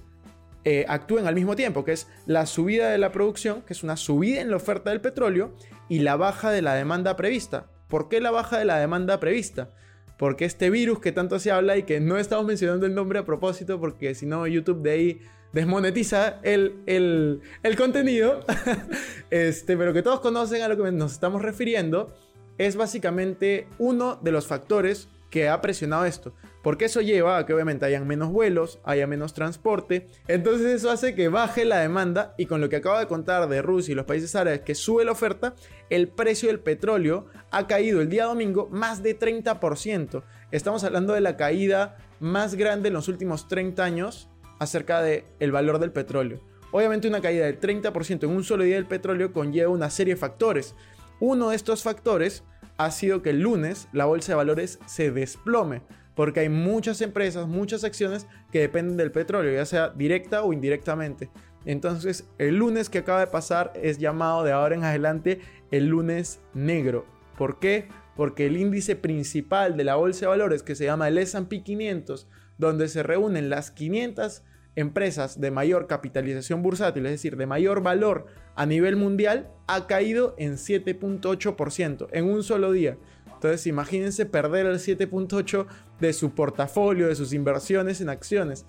eh, 0.64 0.86
actúen 0.90 1.28
al 1.28 1.36
mismo 1.36 1.56
tiempo, 1.56 1.86
que 1.86 1.94
es 1.94 2.08
la 2.26 2.46
subida 2.46 2.90
de 2.90 2.98
la 2.98 3.12
producción, 3.12 3.62
que 3.62 3.74
es 3.74 3.84
una 3.84 3.96
subida 3.96 4.42
en 4.42 4.50
la 4.50 4.58
oferta 4.58 4.90
del 4.90 5.02
petróleo, 5.02 5.54
y 5.88 6.00
la 6.00 6.18
baja 6.18 6.52
de 6.52 6.62
la 6.62 6.74
demanda 6.74 7.16
prevista. 7.16 7.68
¿Por 7.88 8.10
qué 8.10 8.20
la 8.20 8.32
baja 8.32 8.58
de 8.58 8.66
la 8.66 8.78
demanda 8.78 9.20
prevista? 9.20 9.72
Porque 10.18 10.46
este 10.46 10.70
virus 10.70 11.00
que 11.00 11.12
tanto 11.12 11.40
se 11.40 11.52
habla 11.52 11.78
y 11.78 11.84
que 11.84 12.00
no 12.00 12.18
estamos 12.18 12.46
mencionando 12.46 12.86
el 12.86 12.96
nombre 12.96 13.20
a 13.20 13.26
propósito, 13.26 13.80
porque 13.80 14.14
si 14.16 14.26
no 14.26 14.46
YouTube 14.48 14.82
de 14.82 14.92
ahí 14.92 15.22
desmonetiza 15.54 16.40
el, 16.44 16.82
el, 16.86 17.76
contenido, 17.78 18.42
este, 19.30 19.78
pero 19.78 19.94
que 19.94 20.02
todos 20.02 20.20
conocen 20.20 20.64
a 20.64 20.68
lo 20.68 20.84
que 20.84 20.92
nos 20.92 21.14
estamos 21.14 21.42
refiriendo, 21.42 22.14
es 22.58 22.76
básicamente 22.76 23.68
uno 23.78 24.18
de 24.22 24.32
los 24.32 24.48
factores 24.48 25.10
que 25.30 25.50
ha 25.50 25.62
presionado 25.62 26.06
esto. 26.06 26.34
Porque 26.64 26.86
eso 26.86 27.02
lleva 27.02 27.38
a 27.38 27.46
que 27.46 27.54
obviamente 27.54 27.86
hayan 27.86 28.08
menos 28.08 28.32
vuelos, 28.32 28.80
haya 28.84 29.08
menos 29.08 29.34
transporte. 29.34 30.08
Entonces 30.28 30.68
eso 30.68 30.90
hace 30.90 31.16
que 31.16 31.30
baje 31.30 31.66
la 31.66 31.80
demanda 31.80 32.34
y 32.38 32.46
con 32.46 32.60
lo 32.60 32.70
que 32.70 32.78
acabo 32.78 33.00
de 33.00 33.08
contar 33.08 33.48
de 33.48 33.62
Rusia 33.62 33.92
y 33.92 33.96
los 33.96 34.06
países 34.06 34.36
árabes 34.36 34.62
que 34.62 34.76
sube 34.76 35.06
la 35.06 35.12
oferta, 35.12 35.56
el 35.90 36.08
precio 36.08 36.48
del 36.48 36.60
petróleo 36.60 37.28
ha 37.52 37.68
caído 37.68 38.02
el 38.02 38.10
día 38.10 38.26
domingo 38.26 38.68
más 38.72 39.04
de 39.04 39.18
30%. 39.18 40.24
Estamos 40.52 40.84
hablando 40.84 41.14
de 41.14 41.22
la 41.22 41.38
caída 41.38 41.98
más 42.20 42.56
grande 42.56 42.88
en 42.88 42.94
los 42.94 43.08
últimos 43.08 43.48
30 43.48 43.84
años 43.84 44.30
acerca 44.60 45.02
del 45.02 45.26
el 45.40 45.52
valor 45.52 45.80
del 45.80 45.92
petróleo. 45.92 46.42
Obviamente 46.72 47.08
una 47.08 47.22
caída 47.22 47.46
del 47.46 47.60
30% 47.60 48.24
en 48.24 48.30
un 48.30 48.44
solo 48.44 48.64
día 48.64 48.76
del 48.76 48.88
petróleo 48.88 49.32
conlleva 49.32 49.70
una 49.70 49.90
serie 49.90 50.16
de 50.16 50.20
factores. 50.20 50.76
Uno 51.20 51.50
de 51.50 51.56
estos 51.56 51.84
factores 51.84 52.44
ha 52.78 52.92
sido 52.92 53.22
que 53.22 53.32
el 53.32 53.42
lunes 53.42 53.88
la 53.92 54.06
bolsa 54.06 54.34
de 54.34 54.38
valores 54.38 54.80
se 54.86 55.12
desplome 55.12 55.82
porque 56.18 56.40
hay 56.40 56.50
muchas 56.50 57.02
empresas, 57.02 57.48
muchas 57.48 57.84
acciones 57.84 58.26
que 58.52 58.60
dependen 58.60 58.98
del 58.98 59.12
petróleo, 59.12 59.54
ya 59.54 59.68
sea 59.68 59.90
directa 59.90 60.42
o 60.42 60.52
indirectamente. 60.52 61.30
Entonces, 61.64 62.28
el 62.40 62.56
lunes 62.56 62.90
que 62.90 62.98
acaba 62.98 63.20
de 63.20 63.28
pasar 63.28 63.72
es 63.76 64.00
llamado 64.00 64.44
de 64.44 64.52
ahora 64.52 64.74
en 64.74 64.84
adelante 64.84 65.42
el 65.70 65.86
lunes 65.86 66.42
negro. 66.56 67.06
¿Por 67.38 67.60
qué? 67.60 67.88
Porque 68.16 68.48
el 68.48 68.58
índice 68.58 68.96
principal 68.96 69.78
de 69.78 69.84
la 69.84 69.94
bolsa 69.94 70.22
de 70.22 70.28
valores, 70.30 70.64
que 70.64 70.74
se 70.74 70.86
llama 70.86 71.08
el 71.08 71.20
S&P 71.20 71.62
500, 71.62 72.28
donde 72.58 72.88
se 72.88 73.04
reúnen 73.04 73.52
las 73.52 73.70
500 73.70 74.42
empresas 74.78 75.42
de 75.42 75.50
mayor 75.50 75.88
capitalización 75.88 76.62
bursátil, 76.62 77.08
es 77.08 77.14
decir, 77.14 77.36
de 77.36 77.48
mayor 77.48 77.82
valor 77.82 78.28
a 78.56 78.68
nivel 78.68 78.96
mundial, 78.96 79.50
ha 79.66 79.88
caído 79.88 80.36
en 80.38 80.54
7.8% 80.54 82.08
en 82.12 82.26
un 82.26 82.44
solo 82.44 82.72
día. 82.72 82.96
Entonces 83.34 83.66
imagínense 83.66 84.28
perder 84.28 84.68
el 84.68 84.76
7.8 84.76 85.66
de 86.00 86.14
su 86.14 86.36
portafolio, 86.36 87.08
de 87.08 87.16
sus 87.16 87.34
inversiones 87.34 88.02
en 88.02 88.10
acciones. 88.10 88.68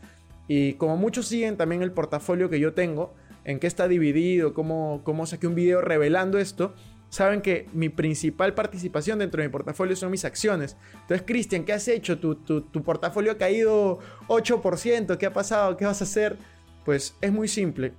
Y 0.49 0.75
como 0.75 0.97
muchos 0.97 1.27
siguen 1.27 1.59
también 1.59 1.83
el 1.83 1.93
portafolio 1.93 2.49
que 2.49 2.59
yo 2.59 2.73
tengo, 2.73 3.15
en 3.45 3.61
qué 3.61 3.67
está 3.67 3.87
dividido, 3.87 4.55
cómo, 4.55 5.03
cómo 5.05 5.27
saqué 5.27 5.47
un 5.47 5.55
video 5.55 5.83
revelando 5.83 6.39
esto, 6.39 6.75
saben 7.09 7.41
que 7.41 7.69
mi 7.73 7.89
principal 7.89 8.55
participación 8.55 9.19
dentro 9.19 9.41
de 9.41 9.49
mi 9.49 9.53
portafolio 9.53 9.97
son 9.97 10.11
mis 10.11 10.25
acciones. 10.25 10.77
Entonces, 10.93 11.23
Cristian, 11.27 11.65
¿qué 11.65 11.73
has 11.73 11.89
hecho? 11.89 12.19
Tu, 12.19 12.35
tu, 12.35 12.83
portafolio 12.83 13.33
ha 13.33 13.39
caído 13.39 13.99
8%, 14.29 15.17
¿qué 15.17 15.27
ha 15.27 15.33
pasado? 15.33 15.77
¿Qué 15.77 15.85
vas 15.85 16.01
a 16.01 16.05
hacer? 16.05 16.37
Pues 16.85 17.15
es 17.21 17.33
muy 17.33 17.49
simple. 17.49 17.93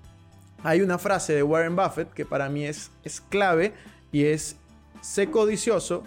Hay 0.64 0.82
una 0.82 0.98
frase 0.98 1.34
de 1.34 1.44
Warren 1.44 1.76
Buffett 1.76 2.14
que 2.14 2.26
para 2.26 2.50
mí 2.50 2.66
es, 2.66 2.92
es 3.04 3.22
clave 3.22 3.74
y 4.12 4.26
es, 4.26 4.58
sé 5.02 5.30
codicioso 5.32 6.04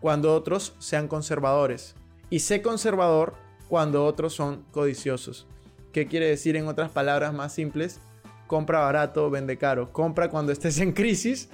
cuando 0.00 0.34
otros 0.34 0.74
sean 0.78 1.08
conservadores. 1.08 1.94
Y 2.30 2.40
sé 2.40 2.62
conservador 2.62 3.34
cuando 3.68 4.04
otros 4.04 4.34
son 4.34 4.64
codiciosos. 4.70 5.46
¿Qué 5.92 6.06
quiere 6.06 6.28
decir 6.28 6.56
en 6.56 6.68
otras 6.68 6.90
palabras 6.90 7.32
más 7.32 7.54
simples? 7.54 8.00
Compra 8.46 8.80
barato, 8.80 9.30
vende 9.30 9.56
caro. 9.56 9.92
Compra 9.92 10.28
cuando 10.28 10.52
estés 10.52 10.78
en 10.78 10.92
crisis, 10.92 11.48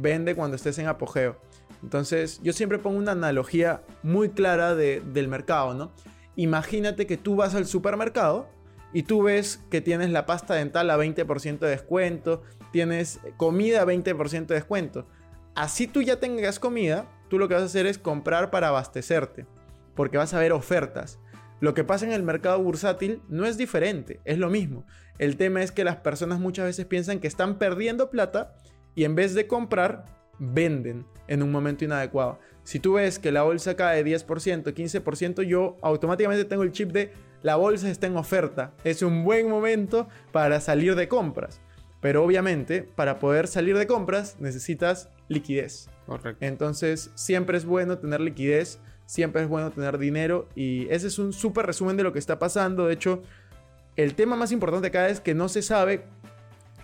vende 0.00 0.34
cuando 0.34 0.56
estés 0.56 0.78
en 0.78 0.86
apogeo. 0.86 1.36
Entonces 1.82 2.40
yo 2.42 2.52
siempre 2.52 2.78
pongo 2.78 2.98
una 2.98 3.12
analogía 3.12 3.82
muy 4.02 4.30
clara 4.30 4.74
del 4.74 5.28
mercado, 5.28 5.74
¿no? 5.74 5.92
Imagínate 6.36 7.06
que 7.06 7.16
tú 7.16 7.36
vas 7.36 7.54
al 7.54 7.66
supermercado 7.66 8.48
y 8.92 9.02
tú 9.02 9.22
ves 9.22 9.60
que 9.70 9.80
tienes 9.80 10.10
la 10.10 10.26
pasta 10.26 10.54
dental 10.54 10.90
a 10.90 10.96
20% 10.96 11.58
de 11.58 11.68
descuento, 11.68 12.42
tienes 12.72 13.20
comida 13.36 13.82
a 13.82 13.86
20% 13.86 14.46
de 14.46 14.54
descuento. 14.54 15.06
Así 15.54 15.86
tú 15.86 16.02
ya 16.02 16.20
tengas 16.20 16.58
comida, 16.58 17.06
tú 17.28 17.38
lo 17.38 17.48
que 17.48 17.54
vas 17.54 17.62
a 17.62 17.66
hacer 17.66 17.86
es 17.86 17.98
comprar 17.98 18.50
para 18.50 18.68
abastecerte, 18.68 19.46
porque 19.94 20.18
vas 20.18 20.34
a 20.34 20.38
ver 20.38 20.52
ofertas. 20.52 21.18
Lo 21.60 21.72
que 21.72 21.84
pasa 21.84 22.04
en 22.04 22.12
el 22.12 22.22
mercado 22.22 22.62
bursátil 22.62 23.22
no 23.28 23.46
es 23.46 23.56
diferente, 23.56 24.20
es 24.24 24.38
lo 24.38 24.50
mismo. 24.50 24.84
El 25.18 25.38
tema 25.38 25.62
es 25.62 25.72
que 25.72 25.84
las 25.84 25.96
personas 25.96 26.38
muchas 26.38 26.66
veces 26.66 26.84
piensan 26.84 27.18
que 27.18 27.28
están 27.28 27.56
perdiendo 27.58 28.10
plata 28.10 28.54
y 28.96 29.04
en 29.04 29.14
vez 29.14 29.34
de 29.34 29.46
comprar, 29.46 30.06
venden 30.40 31.06
en 31.28 31.44
un 31.44 31.52
momento 31.52 31.84
inadecuado. 31.84 32.40
Si 32.64 32.80
tú 32.80 32.94
ves 32.94 33.20
que 33.20 33.30
la 33.30 33.44
bolsa 33.44 33.76
cae 33.76 34.04
10%, 34.04 34.26
15%, 34.74 35.42
yo 35.42 35.76
automáticamente 35.82 36.44
tengo 36.44 36.64
el 36.64 36.72
chip 36.72 36.90
de 36.90 37.12
la 37.42 37.54
bolsa 37.54 37.88
está 37.88 38.08
en 38.08 38.16
oferta. 38.16 38.72
Es 38.82 39.02
un 39.02 39.22
buen 39.22 39.48
momento 39.48 40.08
para 40.32 40.60
salir 40.60 40.96
de 40.96 41.06
compras. 41.06 41.60
Pero 42.00 42.24
obviamente, 42.24 42.82
para 42.82 43.20
poder 43.20 43.46
salir 43.46 43.78
de 43.78 43.86
compras, 43.86 44.36
necesitas 44.40 45.10
liquidez. 45.28 45.88
Correcto. 46.06 46.44
Entonces, 46.44 47.10
siempre 47.14 47.56
es 47.56 47.64
bueno 47.64 47.98
tener 47.98 48.20
liquidez, 48.20 48.80
siempre 49.06 49.42
es 49.42 49.48
bueno 49.48 49.70
tener 49.70 49.98
dinero 49.98 50.48
y 50.54 50.88
ese 50.90 51.06
es 51.06 51.18
un 51.18 51.32
súper 51.32 51.66
resumen 51.66 51.96
de 51.96 52.02
lo 52.02 52.12
que 52.12 52.18
está 52.18 52.38
pasando. 52.38 52.86
De 52.86 52.94
hecho, 52.94 53.22
el 53.96 54.14
tema 54.14 54.36
más 54.36 54.52
importante 54.52 54.88
acá 54.88 55.08
es 55.08 55.20
que 55.20 55.34
no 55.34 55.48
se 55.48 55.62
sabe 55.62 56.04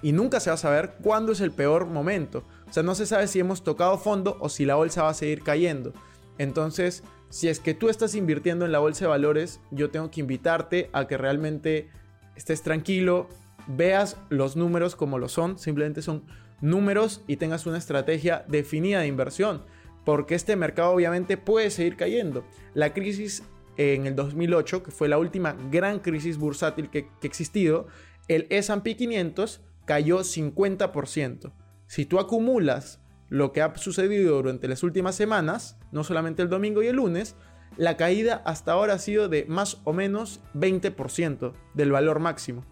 y 0.02 0.12
nunca 0.12 0.40
se 0.40 0.50
va 0.50 0.54
a 0.54 0.58
saber 0.58 0.94
cuándo 1.02 1.32
es 1.32 1.40
el 1.40 1.52
peor 1.52 1.86
momento. 1.86 2.44
O 2.68 2.72
sea, 2.72 2.82
no 2.82 2.94
se 2.94 3.06
sabe 3.06 3.28
si 3.28 3.38
hemos 3.40 3.62
tocado 3.62 3.98
fondo 3.98 4.36
o 4.40 4.48
si 4.48 4.64
la 4.64 4.74
bolsa 4.74 5.04
va 5.04 5.10
a 5.10 5.14
seguir 5.14 5.42
cayendo. 5.42 5.92
Entonces, 6.38 7.04
si 7.28 7.48
es 7.48 7.60
que 7.60 7.74
tú 7.74 7.88
estás 7.88 8.14
invirtiendo 8.14 8.66
en 8.66 8.72
la 8.72 8.78
bolsa 8.78 9.04
de 9.04 9.10
valores, 9.10 9.60
yo 9.70 9.90
tengo 9.90 10.10
que 10.10 10.20
invitarte 10.20 10.90
a 10.92 11.06
que 11.06 11.16
realmente 11.16 11.88
estés 12.36 12.62
tranquilo, 12.62 13.28
veas 13.66 14.16
los 14.28 14.56
números 14.56 14.96
como 14.96 15.18
lo 15.18 15.28
son, 15.28 15.58
simplemente 15.58 16.02
son 16.02 16.24
números 16.60 17.22
y 17.26 17.36
tengas 17.36 17.66
una 17.66 17.78
estrategia 17.78 18.44
definida 18.48 19.00
de 19.00 19.06
inversión, 19.06 19.62
porque 20.04 20.34
este 20.34 20.56
mercado 20.56 20.92
obviamente 20.92 21.36
puede 21.36 21.70
seguir 21.70 21.96
cayendo. 21.96 22.44
La 22.74 22.92
crisis 22.92 23.42
en 23.76 24.06
el 24.06 24.14
2008, 24.14 24.82
que 24.82 24.90
fue 24.90 25.08
la 25.08 25.18
última 25.18 25.56
gran 25.70 26.00
crisis 26.00 26.38
bursátil 26.38 26.90
que, 26.90 27.08
ha 27.22 27.26
existido, 27.26 27.86
el 28.28 28.46
S&P 28.50 28.96
500 28.96 29.60
cayó 29.84 30.20
50%. 30.20 31.52
Si 31.86 32.06
tú 32.06 32.18
acumulas 32.18 33.00
lo 33.28 33.52
que 33.52 33.62
ha 33.62 33.76
sucedido 33.76 34.36
durante 34.36 34.68
las 34.68 34.82
últimas 34.82 35.14
semanas, 35.14 35.78
no 35.90 36.04
solamente 36.04 36.42
el 36.42 36.48
domingo 36.48 36.82
y 36.82 36.88
el 36.88 36.96
lunes, 36.96 37.36
la 37.76 37.96
caída 37.96 38.42
hasta 38.44 38.72
ahora 38.72 38.94
ha 38.94 38.98
sido 38.98 39.28
de 39.28 39.46
más 39.46 39.80
o 39.84 39.92
menos 39.92 40.40
20% 40.54 41.52
del 41.74 41.92
valor 41.92 42.18
máximo. 42.18 42.64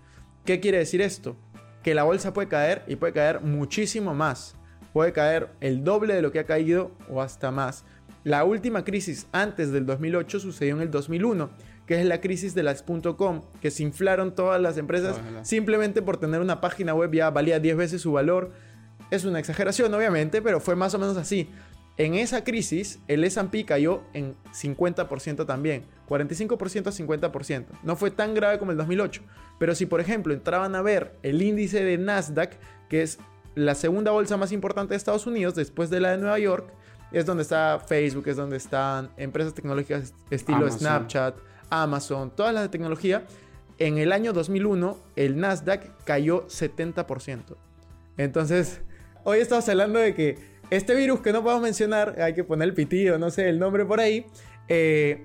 ¿Qué 0.45 0.61
quiere 0.61 0.79
decir 0.79 1.01
esto? 1.01 1.37
que 1.83 1.95
la 1.95 2.03
bolsa 2.03 2.33
puede 2.33 2.49
caer 2.49 2.83
y 2.87 2.97
puede 2.97 3.13
caer 3.13 3.41
muchísimo 3.41 4.15
más. 4.15 4.57
Puede 4.93 5.13
caer 5.13 5.51
el 5.61 5.85
doble 5.85 6.15
de 6.15 6.23
lo 6.23 6.33
que 6.33 6.41
ha 6.41 6.47
caído 6.47 6.93
o 7.09 7.23
hasta 7.23 7.51
más. 7.51 7.85
La 8.25 8.45
última 8.45 8.85
crisis 8.85 9.29
antes 9.33 9.71
del 9.73 9.87
2008 9.87 10.41
sucedió 10.41 10.75
en 10.77 10.83
el 10.83 10.91
2001, 10.91 11.51
que 11.91 12.01
es 12.01 12.07
la 12.07 12.21
crisis 12.21 12.55
de 12.55 12.63
las 12.63 12.85
.com, 12.85 13.43
que 13.61 13.73
se 13.73 13.83
inflaron 13.83 14.33
todas 14.37 14.63
las 14.63 14.79
empresas 14.79 15.21
simplemente 15.43 16.03
por 16.03 16.19
tener 16.19 16.41
una 16.41 16.61
página 16.61 16.95
web 16.95 17.11
ya 17.13 17.31
valía 17.31 17.59
10 17.59 17.77
veces 17.77 18.01
su 18.01 18.13
valor. 18.13 18.53
Es 19.11 19.25
una 19.25 19.41
exageración 19.41 19.93
obviamente, 19.93 20.41
pero 20.41 20.61
fue 20.61 20.77
más 20.77 20.95
o 20.95 21.01
menos 21.01 21.17
así. 21.17 21.51
En 21.97 22.15
esa 22.15 22.45
crisis, 22.45 23.01
el 23.09 23.25
S&P 23.25 23.65
cayó 23.65 24.03
en 24.13 24.37
50% 24.53 25.47
también, 25.47 25.83
45% 26.09 26.87
a 26.87 26.93
50%. 27.33 27.65
No 27.83 27.97
fue 27.97 28.13
tan 28.13 28.35
grave 28.35 28.61
como 28.61 28.71
el 28.71 28.77
2008, 28.77 29.23
pero 29.59 29.75
si 29.75 29.87
por 29.87 30.01
ejemplo 30.01 30.33
entraban 30.33 30.77
a 30.77 30.83
ver 30.83 31.19
el 31.25 31.43
índice 31.43 31.83
de 31.83 31.99
Nasdaq, 31.99 32.53
que 32.89 33.03
es 33.03 33.19
la 33.57 33.75
segunda 33.75 34.13
bolsa 34.13 34.37
más 34.37 34.53
importante 34.53 34.91
de 34.91 34.97
Estados 34.97 35.27
Unidos 35.27 35.57
después 35.57 35.91
de 35.91 35.99
la 35.99 36.13
de 36.13 36.19
Nueva 36.19 36.39
York, 36.39 36.73
es 37.11 37.27
donde 37.27 37.43
está 37.43 37.81
Facebook, 37.81 38.29
es 38.29 38.37
donde 38.37 38.59
están 38.59 39.11
empresas 39.17 39.55
tecnológicas 39.55 40.15
estilo 40.31 40.71
Snapchat, 40.71 41.50
Amazon, 41.71 42.31
todas 42.35 42.53
las 42.53 42.65
de 42.65 42.69
tecnología. 42.69 43.25
En 43.79 43.97
el 43.97 44.13
año 44.13 44.33
2001, 44.33 44.99
el 45.17 45.39
Nasdaq 45.39 46.05
cayó 46.05 46.47
70%. 46.49 47.57
Entonces, 48.19 48.83
hoy 49.25 49.39
estamos 49.39 49.69
hablando 49.69 49.99
de 49.99 50.15
que 50.15 50.39
este 50.71 50.95
virus 50.95 51.21
que 51.21 51.33
no 51.33 51.43
podemos 51.43 51.63
mencionar, 51.63 52.21
hay 52.21 52.35
que 52.35 52.45
poner 52.45 52.69
el 52.69 52.75
pitido, 52.75 53.19
no 53.19 53.31
sé, 53.31 53.49
el 53.49 53.59
nombre 53.59 53.85
por 53.85 54.01
ahí, 54.01 54.27
eh, 54.69 55.25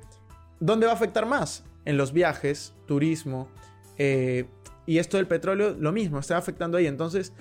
¿dónde 0.59 0.85
va 0.85 0.93
a 0.93 0.95
afectar 0.95 1.25
más? 1.25 1.63
En 1.83 1.97
los 1.97 2.13
viajes, 2.13 2.73
turismo, 2.87 3.49
eh, 3.97 4.45
y 4.85 4.99
esto 4.99 5.17
del 5.17 5.27
petróleo, 5.27 5.75
lo 5.77 5.91
mismo, 5.91 6.19
está 6.19 6.37
afectando 6.37 6.77
ahí. 6.77 6.87
Entonces, 6.87 7.33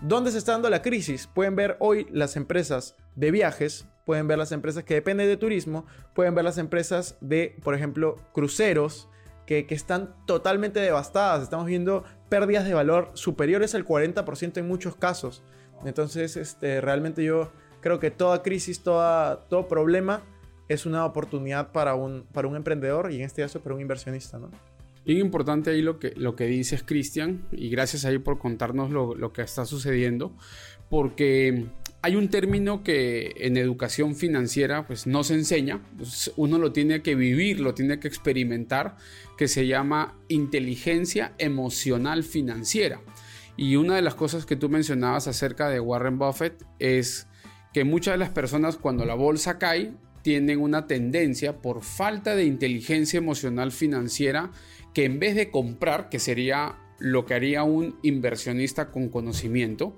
¿dónde 0.00 0.30
se 0.30 0.38
está 0.38 0.52
dando 0.52 0.70
la 0.70 0.82
crisis? 0.82 1.26
Pueden 1.26 1.56
ver 1.56 1.76
hoy 1.80 2.06
las 2.10 2.36
empresas 2.36 2.96
de 3.16 3.30
viajes, 3.30 3.86
pueden 4.10 4.26
ver 4.26 4.38
las 4.38 4.50
empresas 4.50 4.82
que 4.82 4.94
dependen 4.94 5.28
de 5.28 5.36
turismo, 5.36 5.86
pueden 6.14 6.34
ver 6.34 6.42
las 6.42 6.58
empresas 6.58 7.16
de, 7.20 7.56
por 7.62 7.76
ejemplo, 7.76 8.16
cruceros, 8.32 9.08
que, 9.46 9.68
que, 9.68 9.76
están 9.76 10.16
totalmente 10.26 10.80
devastadas. 10.80 11.44
Estamos 11.44 11.66
viendo 11.66 12.02
pérdidas 12.28 12.64
de 12.64 12.74
valor 12.74 13.12
superiores 13.14 13.76
al 13.76 13.86
40% 13.86 14.56
en 14.56 14.66
muchos 14.66 14.96
casos. 14.96 15.44
Entonces, 15.84 16.36
este, 16.36 16.80
realmente 16.80 17.22
yo 17.22 17.52
creo 17.80 18.00
que 18.00 18.10
toda 18.10 18.42
crisis, 18.42 18.82
toda, 18.82 19.44
todo 19.48 19.68
problema 19.68 20.24
es 20.66 20.86
una 20.86 21.06
oportunidad 21.06 21.70
para 21.70 21.94
un, 21.94 22.24
para 22.32 22.48
un 22.48 22.56
emprendedor 22.56 23.12
y 23.12 23.18
en 23.18 23.22
este 23.22 23.42
caso 23.42 23.60
para 23.60 23.76
un 23.76 23.80
inversionista, 23.80 24.40
¿no? 24.40 24.50
Bien 25.06 25.20
importante 25.20 25.70
ahí 25.70 25.82
lo 25.82 26.00
que, 26.00 26.14
lo 26.16 26.34
que 26.34 26.46
dices, 26.46 26.82
Cristian, 26.82 27.46
y 27.52 27.70
gracias 27.70 28.04
ahí 28.04 28.18
por 28.18 28.40
contarnos 28.40 28.90
lo, 28.90 29.14
lo, 29.14 29.32
que 29.32 29.42
está 29.42 29.66
sucediendo, 29.66 30.36
porque 30.88 31.68
hay 32.02 32.16
un 32.16 32.28
término 32.28 32.82
que 32.82 33.34
en 33.38 33.56
educación 33.56 34.14
financiera 34.14 34.86
pues 34.86 35.06
no 35.06 35.22
se 35.22 35.34
enseña, 35.34 35.82
pues, 35.96 36.32
uno 36.36 36.58
lo 36.58 36.72
tiene 36.72 37.02
que 37.02 37.14
vivir, 37.14 37.60
lo 37.60 37.74
tiene 37.74 38.00
que 38.00 38.08
experimentar, 38.08 38.96
que 39.36 39.48
se 39.48 39.66
llama 39.66 40.18
inteligencia 40.28 41.34
emocional 41.38 42.24
financiera. 42.24 43.00
Y 43.56 43.76
una 43.76 43.96
de 43.96 44.02
las 44.02 44.14
cosas 44.14 44.46
que 44.46 44.56
tú 44.56 44.70
mencionabas 44.70 45.28
acerca 45.28 45.68
de 45.68 45.80
Warren 45.80 46.18
Buffett 46.18 46.64
es 46.78 47.26
que 47.74 47.84
muchas 47.84 48.14
de 48.14 48.18
las 48.18 48.30
personas 48.30 48.76
cuando 48.76 49.04
la 49.04 49.14
bolsa 49.14 49.58
cae 49.58 49.92
tienen 50.22 50.60
una 50.60 50.86
tendencia 50.86 51.60
por 51.60 51.82
falta 51.82 52.34
de 52.34 52.44
inteligencia 52.44 53.18
emocional 53.18 53.72
financiera 53.72 54.50
que 54.94 55.04
en 55.04 55.18
vez 55.18 55.34
de 55.34 55.50
comprar, 55.50 56.08
que 56.08 56.18
sería 56.18 56.76
lo 56.98 57.26
que 57.26 57.34
haría 57.34 57.62
un 57.62 57.96
inversionista 58.02 58.90
con 58.90 59.08
conocimiento, 59.08 59.96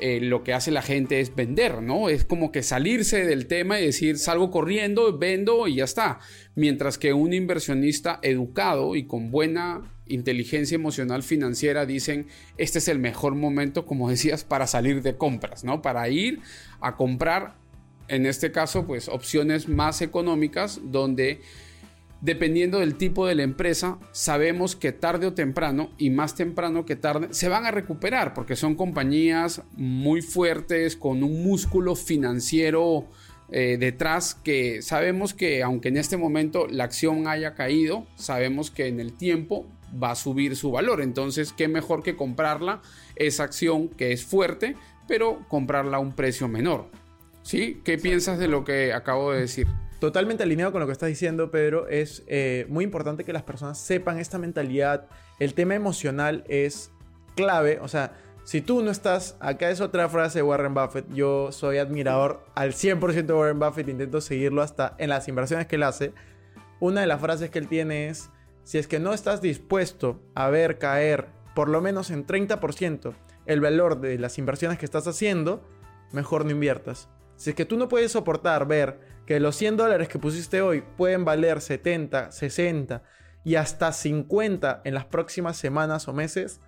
eh, 0.00 0.20
lo 0.20 0.42
que 0.42 0.54
hace 0.54 0.70
la 0.70 0.82
gente 0.82 1.20
es 1.20 1.34
vender, 1.34 1.82
¿no? 1.82 2.08
Es 2.08 2.24
como 2.24 2.50
que 2.50 2.62
salirse 2.62 3.24
del 3.24 3.46
tema 3.46 3.78
y 3.78 3.86
decir, 3.86 4.18
salgo 4.18 4.50
corriendo, 4.50 5.16
vendo 5.18 5.68
y 5.68 5.76
ya 5.76 5.84
está. 5.84 6.18
Mientras 6.54 6.98
que 6.98 7.12
un 7.12 7.32
inversionista 7.32 8.18
educado 8.22 8.96
y 8.96 9.04
con 9.04 9.30
buena 9.30 9.82
inteligencia 10.06 10.74
emocional 10.74 11.22
financiera 11.22 11.86
dicen, 11.86 12.26
este 12.58 12.78
es 12.78 12.88
el 12.88 12.98
mejor 12.98 13.34
momento, 13.34 13.86
como 13.86 14.10
decías, 14.10 14.44
para 14.44 14.66
salir 14.66 15.02
de 15.02 15.16
compras, 15.16 15.62
¿no? 15.62 15.82
Para 15.82 16.08
ir 16.08 16.40
a 16.80 16.96
comprar, 16.96 17.54
en 18.08 18.26
este 18.26 18.50
caso, 18.50 18.86
pues 18.86 19.08
opciones 19.08 19.68
más 19.68 20.02
económicas 20.02 20.80
donde 20.84 21.40
dependiendo 22.22 22.78
del 22.78 22.94
tipo 22.94 23.26
de 23.26 23.34
la 23.34 23.42
empresa, 23.42 23.98
sabemos 24.12 24.76
que 24.76 24.92
tarde 24.92 25.26
o 25.26 25.34
temprano, 25.34 25.90
y 25.98 26.10
más 26.10 26.36
temprano 26.36 26.86
que 26.86 26.96
tarde, 26.96 27.28
se 27.32 27.48
van 27.48 27.66
a 27.66 27.72
recuperar, 27.72 28.32
porque 28.32 28.56
son 28.56 28.76
compañías 28.76 29.62
muy 29.72 30.22
fuertes, 30.22 30.96
con 30.96 31.24
un 31.24 31.42
músculo 31.42 31.96
financiero 31.96 33.08
eh, 33.50 33.76
detrás, 33.78 34.36
que 34.36 34.82
sabemos 34.82 35.34
que 35.34 35.64
aunque 35.64 35.88
en 35.88 35.96
este 35.96 36.16
momento 36.16 36.68
la 36.68 36.84
acción 36.84 37.26
haya 37.26 37.54
caído, 37.54 38.06
sabemos 38.14 38.70
que 38.70 38.86
en 38.86 39.00
el 39.00 39.12
tiempo 39.12 39.66
va 40.00 40.12
a 40.12 40.14
subir 40.14 40.54
su 40.54 40.70
valor. 40.70 41.02
Entonces, 41.02 41.52
¿qué 41.52 41.66
mejor 41.66 42.04
que 42.04 42.14
comprarla, 42.14 42.82
esa 43.16 43.42
acción 43.42 43.88
que 43.88 44.12
es 44.12 44.24
fuerte, 44.24 44.76
pero 45.08 45.44
comprarla 45.48 45.96
a 45.96 46.00
un 46.00 46.12
precio 46.12 46.46
menor? 46.46 46.86
¿Sí? 47.42 47.80
¿Qué 47.84 47.98
piensas 47.98 48.38
de 48.38 48.46
lo 48.46 48.64
que 48.64 48.92
acabo 48.92 49.32
de 49.32 49.40
decir? 49.40 49.66
Totalmente 50.02 50.42
alineado 50.42 50.72
con 50.72 50.80
lo 50.80 50.86
que 50.88 50.92
estás 50.94 51.10
diciendo, 51.10 51.52
Pedro. 51.52 51.86
Es 51.86 52.24
eh, 52.26 52.66
muy 52.68 52.82
importante 52.82 53.22
que 53.22 53.32
las 53.32 53.44
personas 53.44 53.78
sepan 53.78 54.18
esta 54.18 54.36
mentalidad. 54.36 55.06
El 55.38 55.54
tema 55.54 55.76
emocional 55.76 56.42
es 56.48 56.90
clave. 57.36 57.78
O 57.80 57.86
sea, 57.86 58.12
si 58.42 58.62
tú 58.62 58.82
no 58.82 58.90
estás, 58.90 59.36
acá 59.38 59.70
es 59.70 59.80
otra 59.80 60.08
frase 60.08 60.40
de 60.40 60.42
Warren 60.42 60.74
Buffett. 60.74 61.06
Yo 61.14 61.52
soy 61.52 61.78
admirador 61.78 62.44
al 62.56 62.72
100% 62.72 63.26
de 63.26 63.32
Warren 63.32 63.60
Buffett. 63.60 63.88
Intento 63.88 64.20
seguirlo 64.20 64.62
hasta 64.62 64.96
en 64.98 65.08
las 65.08 65.28
inversiones 65.28 65.68
que 65.68 65.76
él 65.76 65.84
hace. 65.84 66.12
Una 66.80 67.02
de 67.02 67.06
las 67.06 67.20
frases 67.20 67.50
que 67.50 67.60
él 67.60 67.68
tiene 67.68 68.08
es, 68.08 68.28
si 68.64 68.78
es 68.78 68.88
que 68.88 68.98
no 68.98 69.12
estás 69.12 69.40
dispuesto 69.40 70.20
a 70.34 70.50
ver 70.50 70.78
caer 70.78 71.28
por 71.54 71.68
lo 71.68 71.80
menos 71.80 72.10
en 72.10 72.26
30% 72.26 73.14
el 73.46 73.60
valor 73.60 74.00
de 74.00 74.18
las 74.18 74.36
inversiones 74.36 74.80
que 74.80 74.84
estás 74.84 75.06
haciendo, 75.06 75.62
mejor 76.10 76.44
no 76.44 76.50
inviertas. 76.50 77.08
Si 77.36 77.50
es 77.50 77.56
que 77.56 77.66
tú 77.66 77.76
no 77.76 77.88
puedes 77.88 78.10
soportar 78.10 78.66
ver 78.66 79.11
que 79.26 79.40
los 79.40 79.56
100 79.56 79.76
dólares 79.76 80.08
que 80.08 80.18
pusiste 80.18 80.62
hoy 80.62 80.82
pueden 80.96 81.24
valer 81.24 81.60
70, 81.60 82.32
60 82.32 83.02
y 83.44 83.56
hasta 83.56 83.92
50 83.92 84.82
en 84.84 84.94
las 84.94 85.04
próximas 85.06 85.56
semanas 85.56 86.08
o 86.08 86.12
meses, 86.12 86.60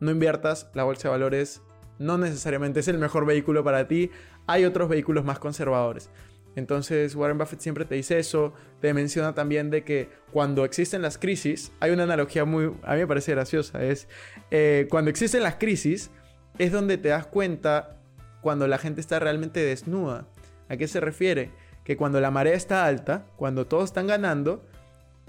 no 0.00 0.10
inviertas, 0.10 0.70
la 0.74 0.84
bolsa 0.84 1.08
de 1.08 1.12
valores 1.12 1.62
no 1.98 2.18
necesariamente 2.18 2.80
es 2.80 2.88
el 2.88 2.98
mejor 2.98 3.26
vehículo 3.26 3.62
para 3.62 3.86
ti, 3.86 4.10
hay 4.46 4.64
otros 4.64 4.88
vehículos 4.88 5.24
más 5.24 5.38
conservadores. 5.38 6.10
Entonces 6.54 7.14
Warren 7.14 7.38
Buffett 7.38 7.60
siempre 7.60 7.84
te 7.84 7.94
dice 7.94 8.18
eso, 8.18 8.52
te 8.80 8.92
menciona 8.92 9.34
también 9.34 9.70
de 9.70 9.84
que 9.84 10.10
cuando 10.32 10.64
existen 10.64 11.00
las 11.00 11.16
crisis, 11.16 11.72
hay 11.80 11.92
una 11.92 12.02
analogía 12.02 12.44
muy, 12.44 12.72
a 12.82 12.94
mí 12.94 13.00
me 13.00 13.06
parece 13.06 13.32
graciosa, 13.32 13.82
es 13.82 14.08
eh, 14.50 14.86
cuando 14.90 15.10
existen 15.10 15.42
las 15.42 15.54
crisis 15.54 16.10
es 16.58 16.72
donde 16.72 16.98
te 16.98 17.08
das 17.08 17.26
cuenta 17.26 17.96
cuando 18.42 18.66
la 18.66 18.76
gente 18.76 19.00
está 19.00 19.18
realmente 19.18 19.60
desnuda. 19.60 20.28
¿A 20.68 20.76
qué 20.76 20.88
se 20.88 21.00
refiere? 21.00 21.50
Que 21.84 21.96
cuando 21.96 22.20
la 22.20 22.30
marea 22.30 22.54
está 22.54 22.84
alta, 22.84 23.26
cuando 23.36 23.66
todos 23.66 23.84
están 23.84 24.06
ganando, 24.06 24.64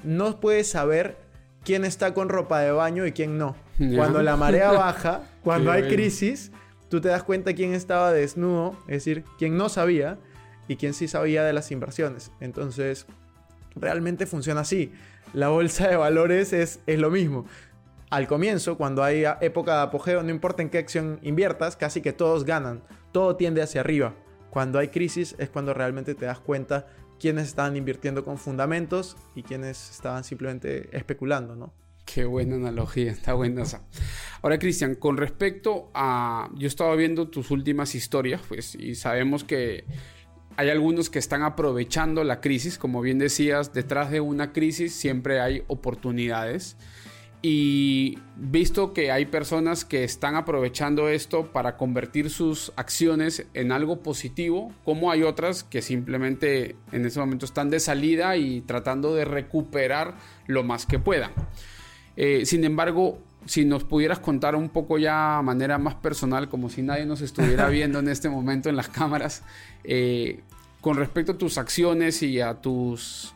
no 0.04 0.40
puedes 0.40 0.70
saber 0.70 1.18
quién 1.64 1.86
está 1.86 2.14
con 2.14 2.30
ropa 2.30 2.60
de 2.60 2.72
baño 2.72 3.06
y 3.06 3.12
quién 3.12 3.38
no. 3.38 3.56
Cuando 3.96 4.22
la 4.22 4.38
marea 4.38 4.72
baja, 4.74 5.22
cuando 5.44 5.72
hay 5.72 5.88
crisis, 5.88 6.52
tú 6.90 7.02
te 7.02 7.10
das 7.10 7.24
cuenta 7.24 7.54
quién 7.54 7.74
estaba 7.74 8.12
desnudo, 8.12 8.76
es 8.84 9.06
decir, 9.06 9.24
quién 9.38 9.58
no 9.58 9.70
sabía 9.70 10.20
y 10.68 10.76
quién 10.76 10.94
sí 10.94 11.08
sabía 11.08 11.44
de 11.44 11.54
las 11.54 11.72
inversiones. 11.72 12.32
Entonces, 12.40 13.08
realmente 13.76 14.26
funciona 14.26 14.62
así. 14.62 14.92
La 15.34 15.50
bolsa 15.50 15.88
de 15.88 15.96
valores 15.96 16.54
es, 16.54 16.80
es 16.86 17.00
lo 17.00 17.10
mismo. 17.10 17.46
Al 18.12 18.28
comienzo, 18.28 18.78
cuando 18.78 19.04
hay 19.04 19.24
época 19.42 19.76
de 19.76 19.82
apogeo, 19.82 20.22
no 20.22 20.30
importa 20.30 20.62
en 20.62 20.70
qué 20.70 20.78
acción 20.78 21.20
inviertas, 21.24 21.76
casi 21.76 22.02
que 22.02 22.14
todos 22.14 22.46
ganan. 22.46 22.84
Todo 23.12 23.36
tiende 23.36 23.64
hacia 23.64 23.82
arriba. 23.82 24.14
Cuando 24.54 24.78
hay 24.78 24.90
crisis 24.90 25.34
es 25.40 25.50
cuando 25.50 25.74
realmente 25.74 26.14
te 26.14 26.26
das 26.28 26.40
cuenta 26.40 26.86
quiénes 27.20 27.48
estaban 27.48 27.76
invirtiendo 27.76 28.24
con 28.24 28.38
fundamentos 28.38 29.18
y 29.34 29.42
quiénes 29.42 29.90
estaban 29.90 30.24
simplemente 30.24 30.96
especulando, 30.96 31.56
¿no? 31.56 31.74
Qué 32.06 32.26
buena 32.26 32.58
analogía, 32.58 33.12
está 33.12 33.34
buena 33.34 33.64
esa. 33.64 33.82
Ahora, 34.44 34.60
Cristian, 34.60 34.94
con 34.94 35.18
respecto 35.18 35.90
a. 35.96 36.52
Yo 36.54 36.68
estaba 36.68 36.96
viendo 36.96 37.30
tus 37.30 37.50
últimas 37.50 37.96
historias, 37.96 38.42
pues, 38.48 38.76
y 38.76 38.94
sabemos 38.94 39.44
que 39.44 39.86
hay 40.56 40.70
algunos 40.70 41.10
que 41.10 41.18
están 41.18 41.42
aprovechando 41.42 42.24
la 42.24 42.40
crisis. 42.40 42.78
Como 42.78 43.02
bien 43.02 43.18
decías, 43.18 43.74
detrás 43.74 44.12
de 44.12 44.22
una 44.22 44.54
crisis 44.54 44.94
siempre 44.94 45.42
hay 45.42 45.64
oportunidades. 45.66 46.78
Y 47.46 48.20
visto 48.38 48.94
que 48.94 49.12
hay 49.12 49.26
personas 49.26 49.84
que 49.84 50.06
están 50.06 50.38
aprovechando 50.38 51.10
esto 51.10 51.52
para 51.52 51.76
convertir 51.76 52.30
sus 52.30 52.72
acciones 52.78 53.46
en 53.54 53.74
algo 53.74 54.00
positivo, 54.00 54.72
como 54.86 55.12
hay 55.12 55.24
otras 55.24 55.66
que 55.66 55.82
simplemente 55.82 56.78
en 56.94 57.06
ese 57.06 57.20
momento 57.20 57.46
están 57.46 57.70
de 57.70 57.82
salida 57.82 58.38
y 58.38 58.62
tratando 58.62 59.14
de 59.14 59.26
recuperar 59.26 60.16
lo 60.48 60.64
más 60.64 60.86
que 60.86 61.00
puedan. 61.00 61.32
Eh, 62.16 62.46
sin 62.46 62.64
embargo, 62.64 63.20
si 63.46 63.66
nos 63.66 63.84
pudieras 63.84 64.20
contar 64.20 64.56
un 64.56 64.70
poco 64.70 64.98
ya 64.98 65.36
de 65.40 65.44
manera 65.44 65.78
más 65.78 65.96
personal, 65.96 66.48
como 66.48 66.70
si 66.70 66.82
nadie 66.82 67.06
nos 67.06 67.20
estuviera 67.20 67.68
viendo 67.70 68.00
en 68.00 68.08
este 68.08 68.30
momento 68.30 68.70
en 68.70 68.78
las 68.78 68.88
cámaras, 68.88 69.44
eh, 69.84 70.40
con 70.80 70.96
respecto 70.96 71.34
a 71.34 71.38
tus 71.38 71.58
acciones 71.58 72.24
y 72.24 72.40
a 72.40 72.56
tus 72.62 73.34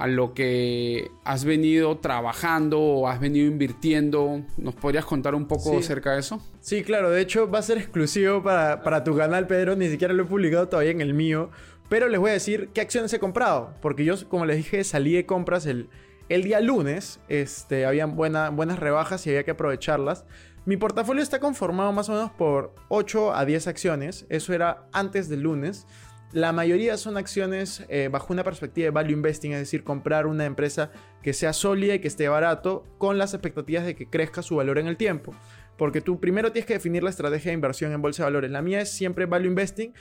a 0.00 0.06
lo 0.06 0.32
que 0.32 1.10
has 1.24 1.44
venido 1.44 1.98
trabajando 1.98 2.80
o 2.80 3.06
has 3.06 3.20
venido 3.20 3.46
invirtiendo. 3.46 4.42
¿Nos 4.56 4.74
podrías 4.74 5.04
contar 5.04 5.34
un 5.34 5.46
poco 5.46 5.76
acerca 5.76 6.14
de 6.14 6.20
eso? 6.20 6.42
Sí, 6.60 6.82
claro. 6.82 7.10
De 7.10 7.20
hecho, 7.20 7.50
va 7.50 7.58
a 7.58 7.62
ser 7.62 7.76
exclusivo 7.76 8.42
para, 8.42 9.04
tu 9.04 9.14
canal, 9.14 9.46
Pedro. 9.46 9.76
Ni 9.76 9.90
siquiera 9.90 10.14
lo 10.14 10.22
he 10.22 10.26
publicado 10.26 10.68
todavía 10.68 10.92
en 10.92 11.02
el 11.02 11.12
mío. 11.12 11.50
Pero 11.90 12.08
les 12.08 12.18
voy 12.18 12.30
a 12.30 12.32
decir 12.32 12.70
qué 12.72 12.80
acciones 12.80 13.12
he 13.12 13.18
comprado. 13.18 13.74
Porque 13.82 14.06
yo, 14.06 14.14
como 14.30 14.46
les 14.46 14.56
dije, 14.56 14.84
salí 14.84 15.12
de 15.12 15.26
compras 15.26 15.66
el, 15.66 15.90
el 16.30 16.44
día 16.44 16.60
lunes. 16.60 17.20
Este, 17.28 17.84
habían 17.84 18.16
buenas 18.16 18.78
rebajas 18.78 19.26
y 19.26 19.30
había 19.30 19.44
que 19.44 19.50
aprovecharlas. 19.50 20.24
Mi 20.64 20.78
portafolio 20.78 21.22
está 21.22 21.40
conformado 21.40 21.92
más 21.92 22.08
o 22.08 22.12
menos 22.12 22.30
por 22.30 22.74
8 22.88 23.34
a 23.34 23.44
10 23.44 23.66
acciones. 23.66 24.24
Eso 24.30 24.54
era 24.54 24.86
antes 24.92 25.28
del 25.28 25.42
lunes. 25.42 25.86
La 26.32 26.52
mayoría 26.52 26.96
son 26.96 27.16
acciones 27.16 27.84
eh, 27.88 28.08
bajo 28.10 28.32
una 28.32 28.44
perspectiva 28.44 28.84
de 28.84 28.90
value 28.90 29.12
investing, 29.12 29.52
es 29.52 29.58
decir, 29.58 29.82
comprar 29.82 30.28
una 30.28 30.44
empresa 30.44 30.92
que 31.22 31.32
sea 31.32 31.52
sólida 31.52 31.94
y 31.94 31.98
que 31.98 32.06
esté 32.06 32.28
barato 32.28 32.84
con 32.98 33.18
las 33.18 33.34
expectativas 33.34 33.84
de 33.84 33.96
que 33.96 34.06
crezca 34.08 34.40
su 34.42 34.56
valor 34.56 34.78
en 34.78 34.86
el 34.86 34.96
tiempo. 34.96 35.34
Porque 35.76 36.00
tú 36.00 36.20
primero 36.20 36.52
tienes 36.52 36.66
que 36.66 36.74
definir 36.74 37.02
la 37.02 37.10
estrategia 37.10 37.50
de 37.50 37.54
inversión 37.54 37.90
en 37.90 38.00
bolsa 38.00 38.22
de 38.22 38.26
valores. 38.26 38.50
La 38.52 38.62
mía 38.62 38.80
es 38.80 38.90
siempre 38.90 39.26
value 39.26 39.48
investing 39.48 39.92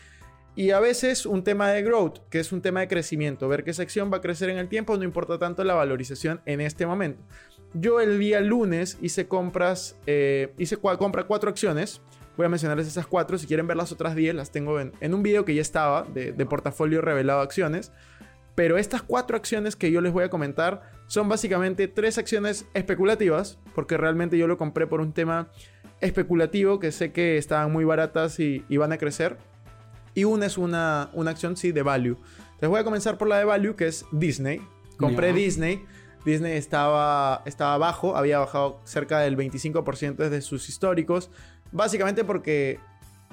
y 0.55 0.69
a 0.69 0.79
veces 0.79 1.25
un 1.25 1.43
tema 1.43 1.69
de 1.69 1.81
growth, 1.81 2.19
que 2.29 2.39
es 2.39 2.51
un 2.51 2.61
tema 2.61 2.81
de 2.81 2.87
crecimiento, 2.87 3.47
ver 3.47 3.63
que 3.63 3.71
esa 3.71 3.81
acción 3.81 4.11
va 4.11 4.17
a 4.17 4.21
crecer 4.21 4.49
en 4.49 4.57
el 4.57 4.67
tiempo, 4.67 4.97
no 4.97 5.03
importa 5.03 5.39
tanto 5.39 5.63
la 5.63 5.73
valorización 5.73 6.41
en 6.45 6.61
este 6.61 6.85
momento. 6.85 7.23
Yo 7.73 8.01
el 8.01 8.19
día 8.19 8.39
lunes 8.41 8.97
hice 9.01 9.27
compras, 9.27 9.95
eh, 10.05 10.53
hice 10.57 10.77
compra 10.77 11.23
cuatro 11.25 11.49
acciones 11.49 12.01
Voy 12.39 12.45
a 12.45 12.49
mencionarles 12.49 12.87
esas 12.87 13.05
cuatro. 13.05 13.37
Si 13.37 13.47
quieren 13.47 13.67
ver 13.67 13.75
las 13.75 13.91
otras 13.91 14.15
10, 14.15 14.33
las 14.33 14.49
tengo 14.49 14.79
en, 14.79 15.13
un 15.13 15.23
video 15.23 15.43
que 15.43 15.53
ya 15.53 15.61
estaba 15.61 16.03
de, 16.03 16.45
portafolio 16.45 17.01
revelado 17.01 17.41
acciones. 17.41 17.91
Pero 18.55 18.77
estas 18.77 19.01
cuatro 19.01 19.35
acciones 19.35 19.75
que 19.75 19.91
yo 19.91 19.99
les 19.99 20.13
voy 20.13 20.23
a 20.23 20.29
comentar 20.29 20.89
son 21.07 21.27
básicamente 21.27 21.89
tres 21.89 22.17
acciones 22.17 22.65
especulativas, 22.73 23.59
porque 23.75 23.97
realmente 23.97 24.37
yo 24.37 24.47
lo 24.47 24.57
compré 24.57 24.87
por 24.87 25.01
un 25.01 25.11
tema 25.11 25.49
especulativo 25.99 26.79
que 26.79 26.93
sé 26.93 27.11
que 27.11 27.37
estaban 27.37 27.73
muy 27.73 27.83
baratas 27.83 28.39
y, 28.39 28.63
van 28.77 28.93
a 28.93 28.97
crecer. 28.97 29.35
Y 30.13 30.23
una 30.23 30.45
es 30.45 30.57
una, 30.57 31.09
una 31.11 31.31
acción, 31.31 31.57
sí, 31.57 31.73
de 31.73 31.81
value. 31.81 32.15
Les 32.61 32.69
voy 32.69 32.79
a 32.79 32.85
comenzar 32.85 33.17
por 33.17 33.27
la 33.27 33.37
de 33.37 33.43
value, 33.43 33.75
que 33.75 33.87
es 33.87 34.05
Disney. 34.13 34.61
Compré 34.97 35.33
Disney. 35.33 35.83
Disney 36.23 36.53
estaba, 36.53 37.41
estaba 37.45 37.77
bajo, 37.77 38.15
había 38.15 38.39
bajado 38.39 38.79
cerca 38.85 39.19
del 39.19 39.35
25% 39.35 40.15
desde 40.15 40.41
sus 40.41 40.69
históricos. 40.69 41.31
Básicamente 41.71 42.23
porque 42.23 42.79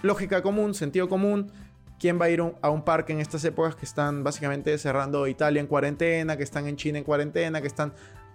lógica 0.02 0.42
común, 0.42 0.74
sentido 0.74 1.08
común, 1.08 1.50
¿Quién 1.98 2.20
va 2.20 2.26
a 2.26 2.30
ir 2.30 2.42
a 2.60 2.70
un 2.70 2.82
parque 2.82 3.12
en 3.14 3.20
estas 3.20 3.42
épocas 3.44 3.74
que 3.74 3.86
están 3.86 4.22
básicamente 4.22 4.76
cerrando 4.76 5.26
Italia 5.26 5.60
en 5.60 5.66
cuarentena, 5.66 6.36
que 6.36 6.42
están 6.42 6.66
en 6.66 6.76
China 6.76 6.98
en 6.98 7.04
cuarentena, 7.04 7.62
que 7.62 7.66
están 7.66 7.94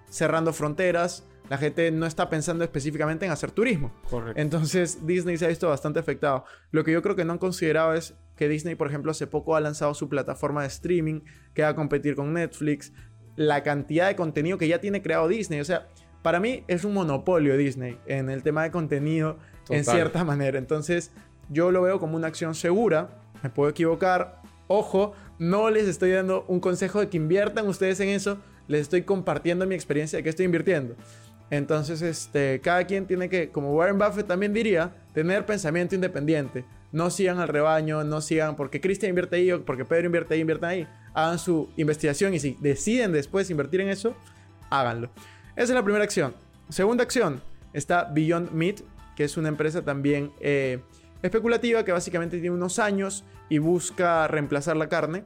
cerrando 0.10 0.52
fronteras? 0.52 1.28
La 1.48 1.58
gente 1.58 1.92
no 1.92 2.08
está 2.08 2.30
pensando 2.30 2.64
específicamente 2.64 3.26
en 3.26 3.32
hacer 3.32 3.52
turismo. 3.52 3.94
Correcto. 4.10 4.42
Entonces 4.42 5.06
Disney 5.06 5.38
se 5.38 5.46
ha 5.46 5.50
visto 5.50 5.70
bastante 5.70 6.00
afectado. 6.00 6.46
Lo 6.72 6.84
que 6.84 6.92
yo 6.92 7.04
creo 7.04 7.16
que 7.16 7.24
no 7.24 7.34
han 7.34 7.40
considerado 7.40 7.94
es 7.94 8.16
que 8.36 8.48
Disney, 8.48 8.74
por 8.74 8.88
ejemplo, 8.88 9.12
hace 9.12 9.28
poco 9.28 9.56
ha 9.56 9.60
lanzado 9.60 9.94
su 9.94 10.10
plataforma 10.10 10.62
de 10.62 10.68
streaming 10.68 11.22
que 11.54 11.62
va 11.62 11.70
a 11.70 11.76
competir 11.76 12.16
con 12.16 12.34
Netflix. 12.34 12.94
La 13.36 13.62
cantidad 13.62 14.08
de 14.08 14.16
contenido 14.16 14.58
que 14.58 14.68
ya 14.68 14.80
tiene 14.82 15.04
creado 15.04 15.28
Disney. 15.28 15.60
O 15.60 15.66
sea, 15.66 15.88
para 16.22 16.40
mí 16.40 16.64
es 16.68 16.84
un 16.84 16.94
monopolio 16.94 17.58
Disney 17.58 17.98
en 18.06 18.30
el 18.30 18.44
tema 18.44 18.64
de 18.64 18.72
contenido 18.72 19.38
en 19.70 19.86
cierta 19.86 20.24
manera. 20.24 20.58
Entonces 20.58 21.12
yo 21.50 21.72
lo 21.72 21.82
veo 21.82 22.00
como 22.00 22.16
una 22.16 22.28
acción 22.28 22.56
segura 22.56 23.10
me 23.44 23.50
puedo 23.50 23.70
equivocar. 23.70 24.42
Ojo, 24.68 25.14
no 25.40 25.70
les 25.70 25.88
estoy 25.88 26.12
dando 26.12 26.46
un 26.48 26.60
consejo 26.60 27.00
de 27.00 27.10
que 27.10 27.18
inviertan 27.18 27.68
ustedes 27.68 28.00
en 28.00 28.10
eso, 28.10 28.38
les 28.68 28.82
estoy 28.82 29.04
compartiendo 29.04 29.66
mi 29.66 29.76
experiencia 29.76 30.18
de 30.18 30.24
que 30.24 30.30
estoy 30.30 30.46
invirtiendo. 30.46 30.96
Entonces, 31.50 32.02
este, 32.02 32.62
cada 32.62 32.86
quien 32.86 33.06
tiene 33.06 33.28
que, 33.28 33.50
como 33.50 33.74
Warren 33.74 33.98
Buffett 33.98 34.28
también 34.28 34.54
diría, 34.54 34.94
tener 35.14 35.46
pensamiento 35.46 35.96
independiente. 35.96 36.64
No 36.94 37.10
sigan 37.10 37.40
al 37.40 37.50
rebaño, 37.50 38.06
no 38.06 38.22
sigan 38.22 38.56
porque 38.56 38.80
Cristian 38.80 39.10
invierte 39.10 39.36
ahí 39.38 39.52
o 39.52 39.66
porque 39.66 39.84
Pedro 39.84 40.06
invierte 40.06 40.34
ahí, 40.36 40.42
inviertan 40.42 40.70
ahí. 40.70 40.88
Hagan 41.14 41.40
su 41.40 41.70
investigación 41.76 42.34
y 42.34 42.40
si 42.40 42.58
deciden 42.62 43.12
después 43.12 43.50
invertir 43.50 43.82
en 43.82 43.90
eso, 43.90 44.16
háganlo. 44.70 45.10
Esa 45.56 45.64
es 45.64 45.70
la 45.72 45.84
primera 45.84 46.04
acción. 46.04 46.34
Segunda 46.70 47.04
acción 47.04 47.42
está 47.74 48.06
Beyond 48.06 48.52
Meat, 48.52 48.82
que 49.16 49.26
es 49.26 49.36
una 49.36 49.50
empresa 49.50 49.84
también 49.84 50.32
eh, 50.40 50.80
especulativa 51.22 51.84
que 51.84 51.92
básicamente 51.92 52.40
tiene 52.40 52.56
unos 52.56 52.80
años 52.80 53.26
y 53.50 53.58
busca 53.58 54.28
reemplazar 54.28 54.78
la 54.78 54.88
carne. 54.88 55.26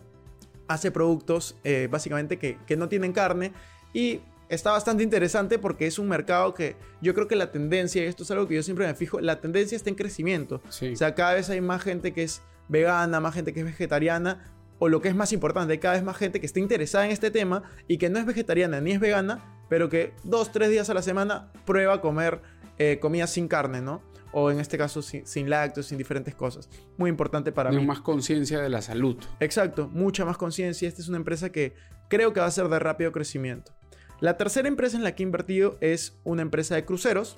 Hace 0.67 0.89
productos 0.89 1.55
eh, 1.63 1.87
básicamente 1.91 2.39
que, 2.39 2.57
no 2.75 2.89
tienen 2.89 3.13
carne 3.13 3.53
y 3.93 4.21
está 4.49 4.71
bastante 4.71 5.03
interesante 5.03 5.59
porque 5.59 5.85
es 5.85 5.99
un 5.99 6.07
mercado 6.07 6.55
que 6.55 6.75
yo 7.01 7.13
creo 7.13 7.27
que 7.27 7.35
la 7.35 7.51
tendencia, 7.51 8.03
y 8.03 8.07
esto 8.07 8.23
es 8.23 8.31
algo 8.31 8.47
que 8.47 8.55
yo 8.55 8.63
siempre 8.63 8.87
me 8.87 8.95
fijo, 8.95 9.19
la 9.19 9.39
tendencia 9.39 9.75
está 9.75 9.91
en 9.91 9.95
crecimiento. 9.95 10.61
O 10.67 10.95
sea, 10.95 11.13
cada 11.13 11.35
vez 11.35 11.51
hay 11.51 11.61
más 11.61 11.83
gente 11.83 12.13
que 12.13 12.23
es 12.23 12.41
vegana, 12.67 13.19
más 13.19 13.35
gente 13.35 13.53
que 13.53 13.59
es 13.59 13.65
vegetariana, 13.65 14.51
o 14.79 14.89
lo 14.89 15.01
que 15.01 15.09
es 15.09 15.15
más 15.15 15.31
importante, 15.31 15.79
cada 15.79 15.93
vez 15.93 16.03
más 16.03 16.17
gente 16.17 16.39
que 16.39 16.45
está 16.45 16.59
interesada 16.59 17.05
en 17.05 17.11
este 17.11 17.31
tema 17.31 17.63
y 17.87 17.97
que 17.97 18.09
no 18.09 18.19
es 18.19 18.25
vegetariana 18.25 18.81
ni 18.81 18.91
es 18.91 18.99
vegana, 18.99 19.54
pero 19.69 19.89
que 19.89 20.13
dos, 20.23 20.51
tres 20.51 20.69
días 20.69 20.89
a 20.89 20.93
la 20.93 21.01
semana 21.01 21.51
prueba 21.65 22.01
comer 22.01 22.41
eh, 22.77 22.99
comida 23.01 23.27
sin 23.27 23.47
carne, 23.47 23.81
¿no? 23.81 24.01
o 24.37 24.51
en 24.51 24.59
este 24.59 24.77
caso 24.77 25.01
sin, 25.01 25.49
lácteos, 25.49 25.85
sin 25.85 25.97
diferentes 25.97 26.35
cosas. 26.35 26.67
Muy 26.97 27.09
importante 27.09 27.53
para 27.53 27.71
mí. 27.71 27.85
más 27.85 28.01
conciencia 28.01 28.59
de 28.59 28.67
la 28.67 28.81
salud. 28.81 29.15
Exacto, 29.39 29.89
mucha 29.93 30.25
más 30.25 30.35
conciencia. 30.35 30.89
Esta 30.89 31.01
es 31.01 31.07
una 31.07 31.15
empresa 31.15 31.53
que 31.53 31.73
creo 32.09 32.33
que 32.33 32.41
va 32.41 32.45
a 32.45 32.51
ser 32.51 32.67
de 32.67 32.77
rápido 32.77 33.13
crecimiento. 33.13 33.71
La 34.19 34.35
tercera 34.35 34.67
empresa 34.67 34.97
en 34.97 35.05
la 35.05 35.15
que 35.15 35.23
he 35.23 35.25
invertido 35.25 35.77
es 35.79 36.19
una 36.25 36.41
empresa 36.41 36.75
de 36.75 36.83
cruceros 36.83 37.37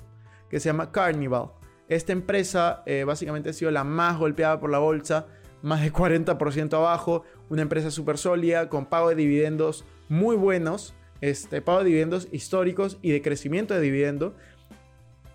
que 0.50 0.60
se 0.60 0.70
llama 0.70 0.92
Carnival. 0.92 1.52
Esta 1.88 2.14
empresa 2.14 2.82
eh, 2.88 3.04
básicamente 3.04 3.52
ha 3.52 3.54
sido 3.54 3.70
la 3.70 3.84
más 3.84 4.18
golpeada 4.18 4.60
por 4.60 4.72
la 4.72 4.80
bolsa, 4.80 5.28
más 5.62 5.82
de 5.82 5.94
40% 5.94 6.74
abajo, 6.74 7.22
una 7.50 7.62
empresa 7.62 7.92
súper 7.92 8.18
sólida, 8.18 8.70
con 8.70 8.88
pago 8.88 9.10
de 9.10 9.16
dividendos 9.16 9.86
muy 10.10 10.36
buenos, 10.36 10.96
este, 11.22 11.62
pago 11.62 11.80
de 11.80 11.86
dividendos 11.86 12.28
históricos 12.32 12.98
y 13.02 13.12
de 13.12 13.22
crecimiento 13.22 13.74
de 13.74 13.82
dividendo. 13.82 14.36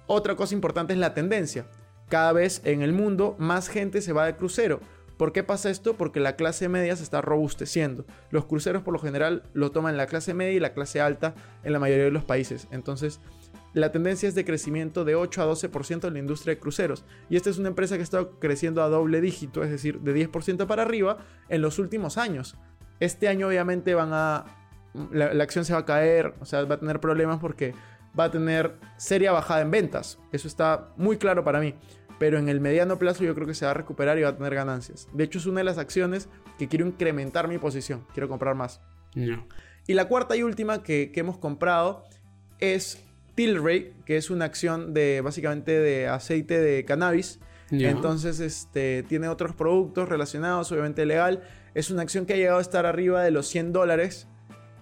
Otra 0.06 0.36
cosa 0.36 0.54
importante 0.54 0.92
es 0.92 0.98
la 0.98 1.14
tendencia. 1.14 1.66
Cada 2.08 2.32
vez 2.32 2.60
en 2.64 2.82
el 2.82 2.92
mundo 2.92 3.36
más 3.38 3.68
gente 3.68 4.02
se 4.02 4.12
va 4.12 4.26
de 4.26 4.36
crucero. 4.36 4.80
¿Por 5.16 5.32
qué 5.32 5.42
pasa 5.42 5.70
esto? 5.70 5.94
Porque 5.94 6.20
la 6.20 6.36
clase 6.36 6.68
media 6.68 6.96
se 6.96 7.04
está 7.04 7.20
robusteciendo. 7.20 8.04
Los 8.30 8.46
cruceros 8.46 8.82
por 8.82 8.92
lo 8.92 8.98
general 8.98 9.44
lo 9.52 9.70
toman 9.70 9.96
la 9.96 10.06
clase 10.06 10.34
media 10.34 10.52
y 10.52 10.60
la 10.60 10.74
clase 10.74 11.00
alta 11.00 11.34
en 11.62 11.72
la 11.72 11.78
mayoría 11.78 12.04
de 12.04 12.10
los 12.10 12.24
países. 12.24 12.66
Entonces, 12.72 13.20
la 13.74 13.92
tendencia 13.92 14.28
es 14.28 14.34
de 14.34 14.44
crecimiento 14.44 15.04
de 15.04 15.14
8 15.14 15.42
a 15.42 15.46
12% 15.46 16.08
en 16.08 16.12
la 16.12 16.18
industria 16.18 16.54
de 16.54 16.60
cruceros. 16.60 17.04
Y 17.30 17.36
esta 17.36 17.50
es 17.50 17.58
una 17.58 17.68
empresa 17.68 17.96
que 17.96 18.02
está 18.02 18.28
creciendo 18.38 18.82
a 18.82 18.88
doble 18.88 19.20
dígito, 19.20 19.62
es 19.62 19.70
decir, 19.70 20.00
de 20.00 20.28
10% 20.28 20.66
para 20.66 20.82
arriba 20.82 21.18
en 21.48 21.62
los 21.62 21.78
últimos 21.78 22.18
años. 22.18 22.56
Este 23.00 23.28
año 23.28 23.48
obviamente 23.48 23.94
van 23.94 24.10
a... 24.12 24.44
La, 24.94 25.32
la 25.32 25.44
acción 25.44 25.64
se 25.64 25.72
va 25.72 25.80
a 25.80 25.84
caer, 25.84 26.34
o 26.40 26.44
sea, 26.44 26.64
va 26.64 26.74
a 26.74 26.80
tener 26.80 27.00
problemas 27.00 27.38
porque 27.38 27.74
va 28.18 28.24
a 28.24 28.30
tener 28.30 28.76
seria 28.96 29.32
bajada 29.32 29.62
en 29.62 29.70
ventas. 29.70 30.18
Eso 30.32 30.48
está 30.48 30.88
muy 30.96 31.16
claro 31.16 31.44
para 31.44 31.60
mí. 31.60 31.74
Pero 32.18 32.38
en 32.38 32.48
el 32.48 32.60
mediano 32.60 32.98
plazo 32.98 33.24
yo 33.24 33.34
creo 33.34 33.46
que 33.46 33.54
se 33.54 33.64
va 33.64 33.72
a 33.72 33.74
recuperar 33.74 34.18
y 34.18 34.22
va 34.22 34.28
a 34.28 34.36
tener 34.36 34.54
ganancias. 34.54 35.08
De 35.12 35.24
hecho, 35.24 35.38
es 35.38 35.46
una 35.46 35.60
de 35.60 35.64
las 35.64 35.78
acciones 35.78 36.28
que 36.58 36.68
quiero 36.68 36.86
incrementar 36.86 37.48
mi 37.48 37.58
posición. 37.58 38.06
Quiero 38.12 38.28
comprar 38.28 38.54
más. 38.54 38.80
Y 39.86 39.94
la 39.94 40.06
cuarta 40.06 40.36
y 40.36 40.42
última 40.42 40.82
que, 40.82 41.10
hemos 41.14 41.38
comprado 41.38 42.04
es 42.60 43.02
Tilray, 43.34 43.94
que 44.06 44.16
es 44.16 44.30
una 44.30 44.44
acción 44.44 44.94
de 44.94 45.20
básicamente 45.20 45.78
de 45.78 46.06
aceite 46.06 46.60
de 46.60 46.84
cannabis. 46.84 47.40
Entonces, 47.70 48.38
este, 48.38 49.02
tiene 49.08 49.28
otros 49.28 49.54
productos 49.56 50.08
relacionados, 50.08 50.70
obviamente 50.70 51.06
legal. 51.06 51.42
Es 51.74 51.90
una 51.90 52.02
acción 52.02 52.26
que 52.26 52.34
ha 52.34 52.36
llegado 52.36 52.58
a 52.58 52.62
estar 52.62 52.84
arriba 52.84 53.24
de 53.24 53.30
los 53.30 53.48
100 53.48 53.72
dólares 53.72 54.28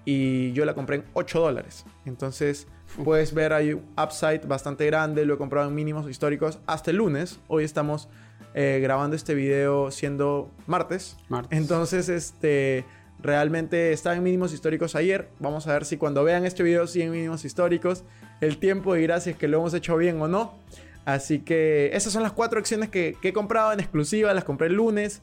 y 0.05 0.53
yo 0.53 0.65
la 0.65 0.75
compré 0.75 0.97
en 0.97 1.05
8 1.15 1.41
dólares. 1.41 1.85
Entonces, 2.07 2.67
Puedes 3.05 3.33
ver 3.33 3.53
hay 3.53 3.73
un 3.73 3.83
upside 3.97 4.47
bastante 4.47 4.85
grande, 4.87 5.25
lo 5.25 5.35
he 5.35 5.39
comprado 5.39 5.69
en 5.69 5.75
mínimos 5.75 6.09
históricos 6.11 6.59
hasta 6.67 6.91
el 6.91 6.99
lunes. 6.99 7.41
Hoy 7.47 7.65
estamos 7.65 8.09
eh, 8.53 8.81
grabando 8.83 9.17
este 9.17 9.35
video 9.35 9.91
siendo 9.91 10.51
martes. 10.67 11.17
Entonces, 11.51 12.09
este, 12.09 12.85
realmente 13.21 13.93
estaba 13.93 14.17
en 14.17 14.23
mínimos 14.23 14.53
históricos 14.53 14.97
ayer. 14.97 15.29
Vamos 15.39 15.67
a 15.67 15.73
ver 15.73 15.85
si 15.85 15.97
cuando 15.97 16.25
vean 16.25 16.45
este 16.45 16.63
video 16.63 16.87
siguen 16.87 17.13
mínimos 17.13 17.45
históricos. 17.45 18.05
El 18.41 18.59
tiempo 18.59 18.95
dirá 18.95 19.21
si 19.21 19.31
es 19.31 19.37
que 19.37 19.49
lo 19.49 19.59
hemos 19.59 19.73
hecho 19.73 19.97
bien 19.97 20.21
o 20.21 20.27
no. 20.27 20.59
Así 21.05 21.39
que 21.39 21.91
esas 21.95 22.13
son 22.13 22.23
las 22.23 22.33
cuatro 22.33 22.59
acciones 22.59 22.91
que, 22.91 23.17
que 23.23 23.29
he 23.29 23.33
comprado 23.33 23.73
en 23.73 23.81
exclusiva. 23.81 24.35
Las 24.35 24.45
compré 24.45 24.67
el 24.67 24.75
lunes. 24.75 25.23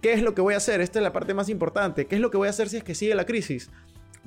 ¿Qué 0.00 0.12
es 0.12 0.22
lo 0.22 0.32
que 0.32 0.40
voy 0.40 0.54
a 0.54 0.58
hacer? 0.58 0.80
Esta 0.80 1.00
es 1.00 1.02
la 1.02 1.12
parte 1.12 1.34
más 1.34 1.48
importante. 1.48 2.06
¿Qué 2.06 2.14
es 2.14 2.20
lo 2.20 2.30
que 2.30 2.36
voy 2.36 2.46
a 2.46 2.50
hacer 2.50 2.68
si 2.68 2.76
es 2.76 2.84
que 2.84 2.94
sigue 2.94 3.16
la 3.16 3.26
crisis? 3.26 3.70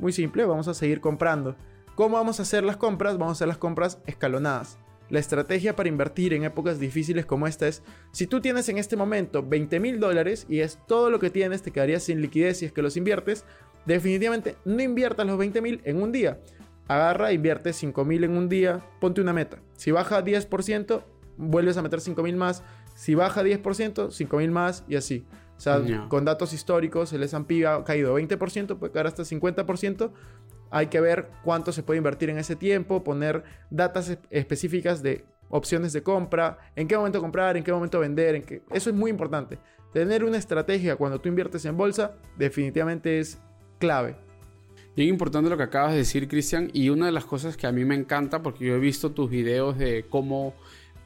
Muy 0.02 0.12
simple, 0.12 0.46
vamos 0.46 0.68
a 0.68 0.74
seguir 0.74 1.00
comprando. 1.00 1.56
¿Cómo 1.94 2.18
vamos 2.18 2.40
a 2.40 2.42
hacer 2.42 2.64
las 2.64 2.76
compras? 2.76 3.20
Vamos 3.20 3.34
a 3.34 3.38
hacer 3.38 3.48
las 3.48 3.60
compras 3.60 4.00
escalonadas. 4.08 4.80
La 5.12 5.20
estrategia 5.20 5.76
para 5.76 5.90
invertir 5.90 6.34
en 6.34 6.44
épocas 6.44 6.80
difíciles 6.80 7.28
como 7.28 7.46
esta 7.46 7.68
es, 7.68 7.84
si 8.12 8.26
tú 8.26 8.42
tienes 8.42 8.68
en 8.70 8.80
este 8.80 8.98
momento 8.98 9.46
20 9.48 9.80
mil 9.80 10.00
dólares 10.00 10.48
y 10.50 10.62
es 10.62 10.80
todo 10.88 11.12
lo 11.12 11.20
que 11.20 11.30
tienes, 11.30 11.62
te 11.62 11.70
quedarías 11.70 12.02
sin 12.02 12.20
liquidez 12.20 12.58
si 12.58 12.66
es 12.66 12.72
que 12.72 12.82
los 12.82 12.98
inviertes, 12.98 13.46
definitivamente 13.86 14.56
no 14.66 14.82
inviertas 14.82 15.28
los 15.28 15.38
20 15.38 15.62
mil 15.62 15.82
en 15.84 16.02
un 16.02 16.12
día. 16.12 16.40
Agarra, 16.88 17.32
invierte 17.32 17.72
5 17.72 18.04
mil 18.04 18.24
en 18.24 18.36
un 18.36 18.50
día, 18.50 18.84
ponte 19.00 19.22
una 19.22 19.34
meta. 19.34 19.60
Si 19.78 19.92
baja 19.92 20.26
10%, 20.26 21.04
vuelves 21.38 21.78
a 21.78 21.84
meter 21.84 22.02
5 22.02 22.24
mil 22.24 22.38
más. 22.38 22.64
Si 22.96 23.14
baja 23.14 23.44
10%, 23.44 24.10
5 24.10 24.38
mil 24.38 24.50
más 24.50 24.84
y 24.88 24.96
así. 24.96 25.26
O 25.62 25.64
sea, 25.64 26.08
con 26.08 26.26
datos 26.26 26.54
históricos, 26.54 27.14
el 27.14 27.22
S&P 27.22 27.68
ha 27.68 27.84
caído 27.84 28.20
20%, 28.20 28.80
puede 28.80 28.92
caer 28.92 29.06
hasta 29.06 29.22
50%. 29.22 30.10
Hay 30.72 30.88
que 30.88 31.00
ver 31.00 31.30
cuánto 31.44 31.72
se 31.72 31.84
puede 31.84 32.00
invertir 32.00 32.32
en 32.32 32.40
ese 32.40 32.56
tiempo, 32.56 33.04
poner 33.04 33.44
datas 33.70 34.18
específicas 34.32 35.04
de 35.04 35.24
opciones 35.50 35.94
de 35.94 36.02
compra, 36.02 36.58
en 36.76 36.88
qué 36.88 36.98
momento 36.98 37.22
comprar, 37.22 37.58
en 37.58 37.64
qué 37.64 37.72
momento 37.72 38.00
vender, 38.00 38.34
en 38.34 38.42
qué... 38.42 38.64
eso 38.72 38.90
es 38.90 38.96
muy 38.96 39.12
importante. 39.12 39.60
Tener 39.94 40.24
una 40.24 40.40
estrategia 40.40 40.96
cuando 40.96 41.22
tú 41.22 41.30
inviertes 41.30 41.64
en 41.66 41.78
bolsa 41.78 42.16
definitivamente 42.40 43.20
es 43.20 43.38
clave. 43.78 44.16
Bien 44.96 45.10
importante 45.10 45.48
lo 45.48 45.58
que 45.58 45.64
acabas 45.64 45.92
de 45.92 46.00
decir, 46.00 46.28
Cristian, 46.28 46.72
y 46.74 46.90
una 46.90 47.06
de 47.06 47.12
las 47.12 47.26
cosas 47.26 47.56
que 47.56 47.68
a 47.68 47.72
mí 47.72 47.86
me 47.86 47.94
encanta, 47.94 48.42
porque 48.42 48.66
yo 48.66 48.74
he 48.74 48.80
visto 48.80 49.12
tus 49.12 49.30
videos 49.30 49.78
de 49.78 50.08
cómo 50.10 50.56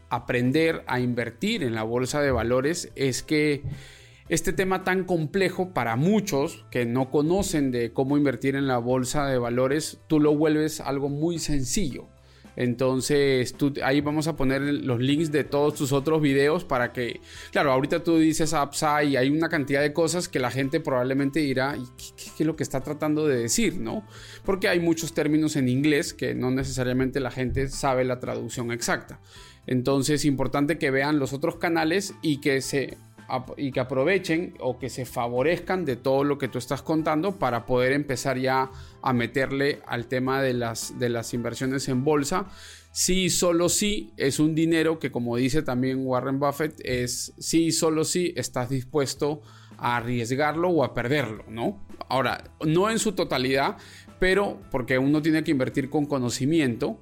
aprender 0.09 0.85
a 0.87 1.01
invertir 1.01 1.61
en 1.61 1.75
la 1.75 1.83
bolsa 1.83 2.21
de 2.21 2.31
valores, 2.31 2.93
es 2.95 3.21
que 3.21 3.63
este 4.27 4.53
tema 4.53 4.83
tan 4.83 5.03
complejo 5.03 5.73
para 5.73 5.95
muchos 5.95 6.65
que 6.71 6.85
no 6.85 7.11
conocen 7.11 7.71
de 7.71 7.93
cómo 7.93 8.17
invertir 8.17 8.55
en 8.55 8.67
la 8.67 8.79
bolsa 8.79 9.27
de 9.27 9.37
valores, 9.37 9.99
tú 10.07 10.19
lo 10.19 10.35
vuelves 10.35 10.79
algo 10.79 11.09
muy 11.09 11.37
sencillo. 11.37 12.07
Entonces, 12.55 13.53
tú, 13.53 13.73
ahí 13.83 14.01
vamos 14.01 14.27
a 14.27 14.35
poner 14.35 14.61
los 14.61 14.99
links 14.99 15.31
de 15.31 15.43
todos 15.43 15.75
tus 15.75 15.91
otros 15.91 16.21
videos 16.21 16.63
para 16.63 16.93
que, 16.93 17.19
claro, 17.51 17.71
ahorita 17.71 18.03
tú 18.03 18.17
dices 18.17 18.53
Upside 18.53 19.09
y 19.09 19.17
hay 19.17 19.29
una 19.29 19.49
cantidad 19.49 19.81
de 19.81 19.93
cosas 19.93 20.29
que 20.29 20.39
la 20.39 20.51
gente 20.51 20.79
probablemente 20.79 21.41
dirá, 21.41 21.75
¿qué, 21.97 22.23
qué 22.37 22.43
es 22.43 22.47
lo 22.47 22.55
que 22.55 22.63
está 22.63 22.81
tratando 22.81 23.27
de 23.27 23.35
decir? 23.35 23.77
¿No? 23.77 24.07
Porque 24.45 24.69
hay 24.69 24.79
muchos 24.79 25.13
términos 25.13 25.57
en 25.57 25.67
inglés 25.67 26.13
que 26.13 26.33
no 26.33 26.49
necesariamente 26.49 27.19
la 27.19 27.31
gente 27.31 27.67
sabe 27.67 28.05
la 28.05 28.19
traducción 28.19 28.71
exacta. 28.71 29.19
Entonces, 29.67 30.21
es 30.21 30.25
importante 30.25 30.77
que 30.77 30.91
vean 30.91 31.19
los 31.19 31.33
otros 31.33 31.57
canales 31.57 32.13
y 32.21 32.39
que 32.39 32.61
se 32.61 32.97
y 33.57 33.71
que 33.71 33.79
aprovechen 33.79 34.53
o 34.59 34.77
que 34.77 34.89
se 34.89 35.05
favorezcan 35.05 35.85
de 35.85 35.95
todo 35.95 36.23
lo 36.23 36.37
que 36.37 36.47
tú 36.47 36.57
estás 36.57 36.81
contando 36.81 37.37
para 37.37 37.65
poder 37.65 37.93
empezar 37.93 38.37
ya 38.37 38.69
a 39.01 39.13
meterle 39.13 39.81
al 39.87 40.07
tema 40.07 40.41
de 40.41 40.53
las, 40.53 40.99
de 40.99 41.09
las 41.09 41.33
inversiones 41.33 41.87
en 41.89 42.03
bolsa. 42.03 42.47
Sí, 42.91 43.29
solo 43.29 43.67
sí 43.67 44.13
es 44.15 44.39
un 44.39 44.55
dinero 44.55 44.99
que 44.99 45.11
como 45.11 45.35
dice 45.35 45.61
también 45.61 46.05
Warren 46.05 46.39
Buffett, 46.39 46.79
es 46.83 47.33
sí, 47.37 47.71
solo 47.71 48.05
sí 48.05 48.33
estás 48.37 48.69
dispuesto 48.69 49.41
a 49.77 49.97
arriesgarlo 49.97 50.69
o 50.69 50.83
a 50.83 50.93
perderlo, 50.93 51.43
¿no? 51.49 51.85
Ahora, 52.07 52.51
no 52.65 52.89
en 52.89 52.99
su 52.99 53.11
totalidad, 53.11 53.77
pero 54.19 54.61
porque 54.71 54.97
uno 54.97 55.21
tiene 55.21 55.43
que 55.43 55.51
invertir 55.51 55.89
con 55.89 56.05
conocimiento, 56.05 56.99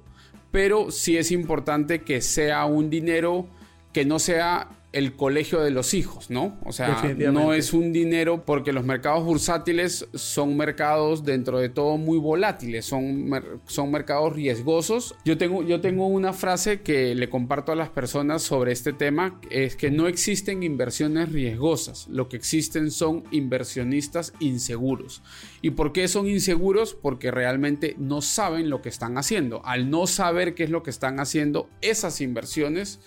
pero 0.50 0.90
sí 0.90 1.16
es 1.16 1.30
importante 1.30 2.02
que 2.02 2.20
sea 2.20 2.64
un 2.64 2.90
dinero 2.90 3.46
que 3.92 4.04
no 4.04 4.18
sea 4.18 4.70
el 4.94 5.16
colegio 5.16 5.60
de 5.60 5.72
los 5.72 5.92
hijos, 5.92 6.30
¿no? 6.30 6.56
O 6.64 6.72
sea, 6.72 7.02
no 7.32 7.52
es 7.52 7.72
un 7.72 7.92
dinero 7.92 8.44
porque 8.44 8.72
los 8.72 8.84
mercados 8.84 9.24
bursátiles 9.24 10.06
son 10.14 10.56
mercados 10.56 11.24
dentro 11.24 11.58
de 11.58 11.68
todo 11.68 11.96
muy 11.96 12.16
volátiles, 12.16 12.84
son, 12.84 13.28
son 13.66 13.90
mercados 13.90 14.32
riesgosos. 14.32 15.16
Yo 15.24 15.36
tengo, 15.36 15.64
yo 15.64 15.80
tengo 15.80 16.06
una 16.06 16.32
frase 16.32 16.82
que 16.82 17.16
le 17.16 17.28
comparto 17.28 17.72
a 17.72 17.74
las 17.74 17.88
personas 17.88 18.42
sobre 18.42 18.70
este 18.70 18.92
tema, 18.92 19.40
es 19.50 19.74
que 19.74 19.90
no 19.90 20.06
existen 20.06 20.62
inversiones 20.62 21.32
riesgosas, 21.32 22.06
lo 22.06 22.28
que 22.28 22.36
existen 22.36 22.92
son 22.92 23.24
inversionistas 23.32 24.32
inseguros. 24.38 25.22
¿Y 25.60 25.70
por 25.70 25.92
qué 25.92 26.06
son 26.06 26.28
inseguros? 26.28 26.94
Porque 26.94 27.32
realmente 27.32 27.96
no 27.98 28.22
saben 28.22 28.70
lo 28.70 28.80
que 28.80 28.90
están 28.90 29.18
haciendo. 29.18 29.64
Al 29.64 29.90
no 29.90 30.06
saber 30.06 30.54
qué 30.54 30.62
es 30.62 30.70
lo 30.70 30.84
que 30.84 30.90
están 30.90 31.18
haciendo, 31.18 31.68
esas 31.80 32.20
inversiones 32.20 33.00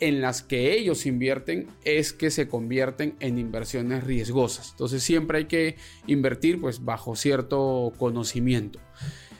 en 0.00 0.20
las 0.20 0.42
que 0.42 0.74
ellos 0.74 1.06
invierten 1.06 1.68
es 1.84 2.12
que 2.12 2.30
se 2.30 2.48
convierten 2.48 3.14
en 3.20 3.38
inversiones 3.38 4.04
riesgosas. 4.04 4.70
Entonces 4.72 5.02
siempre 5.02 5.38
hay 5.38 5.44
que 5.46 5.76
invertir 6.06 6.60
pues 6.60 6.84
bajo 6.84 7.16
cierto 7.16 7.92
conocimiento. 7.98 8.80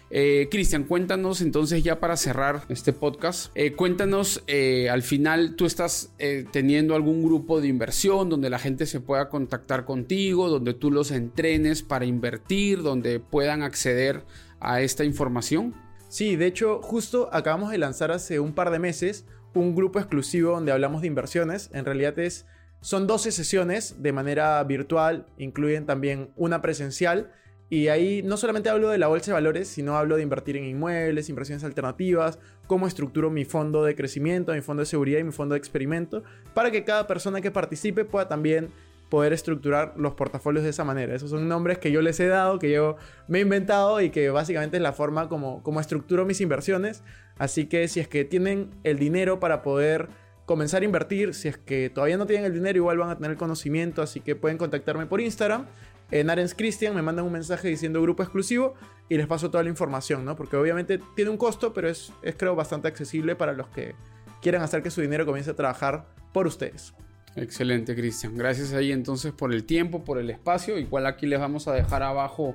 Eh, 0.09 0.47
Cristian, 0.53 0.85
cuéntanos 0.85 1.41
entonces 1.41 1.83
ya 1.83 1.99
para 1.99 2.17
cerrar 2.17 2.63
este 2.69 2.93
podcast, 2.93 3.51
eh, 3.57 3.73
cuéntanos 3.73 4.45
eh, 4.47 4.89
al 4.89 5.03
final 5.03 5.57
tú 5.57 5.67
estás 5.67 6.13
teniendo 6.53 6.95
algún 6.95 7.25
grupo 7.25 7.61
de 7.61 7.67
inversión 7.67 8.29
donde 8.29 8.49
la 8.49 8.61
gente 8.61 8.87
se 8.87 9.01
pueda 9.01 9.29
contactar 9.29 9.85
contigo, 9.85 10.49
donde 10.49 10.75
tú 10.75 10.93
los 10.93 11.11
entrenes 11.11 11.83
para 11.83 12.05
invertir, 12.05 12.83
donde 12.83 13.19
puedan 13.19 13.63
acceder 13.63 14.25
a 14.61 14.81
esta 14.81 15.05
información. 15.05 15.75
Sí, 16.09 16.37
de 16.37 16.47
hecho 16.47 16.81
justo 16.83 17.29
acabamos 17.33 17.73
de 17.73 17.79
lanzar 17.79 18.13
hace 18.13 18.39
un 18.39 18.53
par 18.53 18.71
de 18.71 18.79
meses 18.79 19.25
un 19.57 19.75
grupo 19.75 19.99
exclusivo 19.99 20.53
donde 20.53 20.73
hablamos 20.73 21.01
de 21.01 21.07
inversiones. 21.07 21.71
En 21.73 21.85
realidad 21.85 22.19
es, 22.19 22.47
son 22.81 23.07
12 23.07 23.33
sesiones 23.33 24.03
de 24.03 24.13
manera 24.13 24.63
virtual, 24.65 25.27
incluyen 25.39 25.87
también 25.87 26.31
una 26.37 26.61
presencial. 26.61 27.33
Y 27.69 27.89
ahí 27.89 28.23
no 28.23 28.37
solamente 28.37 28.69
hablo 28.69 28.91
de 28.91 28.99
la 28.99 29.09
bolsa 29.09 29.31
de 29.31 29.35
valores, 29.35 29.67
sino 29.67 29.97
hablo 29.97 30.17
de 30.17 30.23
invertir 30.23 30.57
en 30.57 30.65
inmuebles, 30.65 31.29
inversiones 31.29 31.65
alternativas, 31.65 32.39
cómo 32.69 32.87
estructuro 32.87 33.31
mi 33.31 33.45
fondo 33.45 33.83
de 33.83 33.97
crecimiento, 33.97 34.53
mi 34.53 34.61
fondo 34.61 34.83
de 34.83 34.87
seguridad 34.87 35.19
y 35.19 35.25
mi 35.25 35.33
fondo 35.33 35.55
de 35.55 35.59
experimento, 35.59 36.23
para 36.55 36.71
que 36.71 36.85
cada 36.85 37.07
persona 37.07 37.41
que 37.41 37.51
participe 37.51 38.05
pueda 38.05 38.29
también 38.29 38.69
poder 39.09 39.33
estructurar 39.33 39.95
los 39.97 40.15
portafolios 40.15 40.65
de 40.65 40.71
esa 40.71 40.85
manera. 40.85 41.15
Esos 41.15 41.31
son 41.31 41.49
nombres 41.49 41.79
que 41.79 41.91
yo 41.91 42.03
les 42.03 42.19
he 42.21 42.27
dado, 42.27 42.59
que 42.59 42.71
yo 42.71 42.97
me 43.29 43.39
he 43.39 43.43
inventado 43.43 44.01
y 44.01 44.11
que 44.11 44.31
básicamente 44.31 44.77
es 44.77 44.83
la 44.83 44.93
forma 44.93 45.29
como, 45.29 45.63
como 45.63 45.81
estructuro 45.81 46.25
mis 46.25 46.41
inversiones. 46.41 47.03
Así 47.39 47.67
que 47.67 47.87
si 47.89 48.01
es 48.01 48.09
que 48.09 48.25
tienen 48.25 48.71
el 48.83 48.99
dinero 48.99 49.39
para 49.39 49.63
poder 49.63 50.09
comenzar 50.47 50.83
a 50.83 50.85
invertir, 50.85 51.35
si 51.35 51.49
es 51.49 51.59
que 51.59 51.91
todavía 51.91 52.17
no 52.17 52.27
tienen 52.27 52.47
el 52.47 52.55
dinero, 52.55 52.79
igual 52.79 52.99
van 52.99 53.11
a 53.11 53.19
tener 53.19 53.37
conocimiento, 53.37 54.03
así 54.03 54.21
que 54.21 54.37
pueden 54.37 54.59
contactarme 54.59 55.07
por 55.07 55.21
Instagram. 55.21 55.67
En 56.13 56.31
Arens 56.31 56.55
Christian 56.55 56.95
me 56.95 57.03
mandan 57.03 57.25
un 57.25 57.33
mensaje 57.33 57.67
diciendo 57.67 58.01
grupo 58.01 58.23
exclusivo 58.23 58.75
y 59.09 59.17
les 59.17 59.27
paso 59.27 59.51
toda 59.51 59.65
la 59.65 59.71
información, 59.71 60.25
¿no? 60.25 60.37
Porque 60.37 60.57
obviamente 60.57 61.01
tiene 61.17 61.33
un 61.33 61.37
costo, 61.37 61.73
pero 61.73 61.89
es, 61.89 62.13
es 62.23 62.37
creo 62.37 62.55
bastante 62.55 62.87
accesible 62.87 63.35
para 63.35 63.53
los 63.53 63.69
que 63.69 63.97
quieran 64.41 64.63
hacer 64.63 64.83
que 64.83 64.91
su 64.91 65.01
dinero 65.01 65.27
comience 65.27 65.51
a 65.51 65.57
trabajar 65.57 66.07
por 66.33 66.47
ustedes. 66.47 66.95
Excelente, 67.37 67.95
Cristian. 67.95 68.37
Gracias 68.37 68.73
ahí 68.73 68.93
entonces 68.93 69.33
por 69.33 69.53
el 69.53 69.65
tiempo, 69.65 70.05
por 70.05 70.19
el 70.19 70.31
espacio. 70.31 70.79
Igual 70.79 71.07
aquí 71.07 71.27
les 71.27 71.39
vamos 71.39 71.69
a 71.69 71.75
dejar 71.75 72.03
abajo 72.03 72.55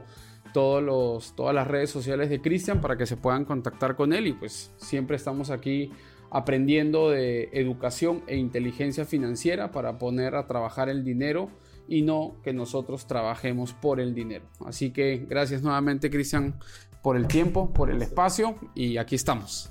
todos 0.54 0.84
los, 0.84 1.36
todas 1.36 1.54
las 1.54 1.68
redes 1.68 1.90
sociales 1.90 2.30
de 2.30 2.42
Cristian 2.42 2.82
para 2.82 2.98
que 2.98 3.06
se 3.06 3.16
puedan 3.16 3.46
contactar 3.46 3.96
con 3.96 4.12
él 4.12 4.28
y 4.28 4.34
pues 4.34 4.74
siempre 4.78 5.16
estamos 5.16 5.50
aquí 5.50 5.92
aprendiendo 6.32 7.10
de 7.10 7.50
educación 7.54 8.24
e 8.28 8.38
inteligencia 8.38 9.06
financiera 9.06 9.72
para 9.72 9.98
poner 9.98 10.36
a 10.36 10.48
trabajar 10.48 10.90
el 10.90 11.04
dinero 11.04 11.50
y 11.88 12.02
no 12.02 12.38
que 12.44 12.54
nosotros 12.54 13.06
trabajemos 13.06 13.74
por 13.74 14.00
el 14.00 14.16
dinero. 14.16 14.46
Así 14.66 14.92
que 14.92 15.26
gracias 15.30 15.62
nuevamente 15.62 16.10
Cristian 16.10 16.56
por 17.04 17.18
el 17.18 17.28
tiempo, 17.28 17.72
por 17.74 17.92
el 17.92 18.02
espacio 18.02 18.56
y 18.76 18.98
aquí 18.98 19.16
estamos. 19.16 19.71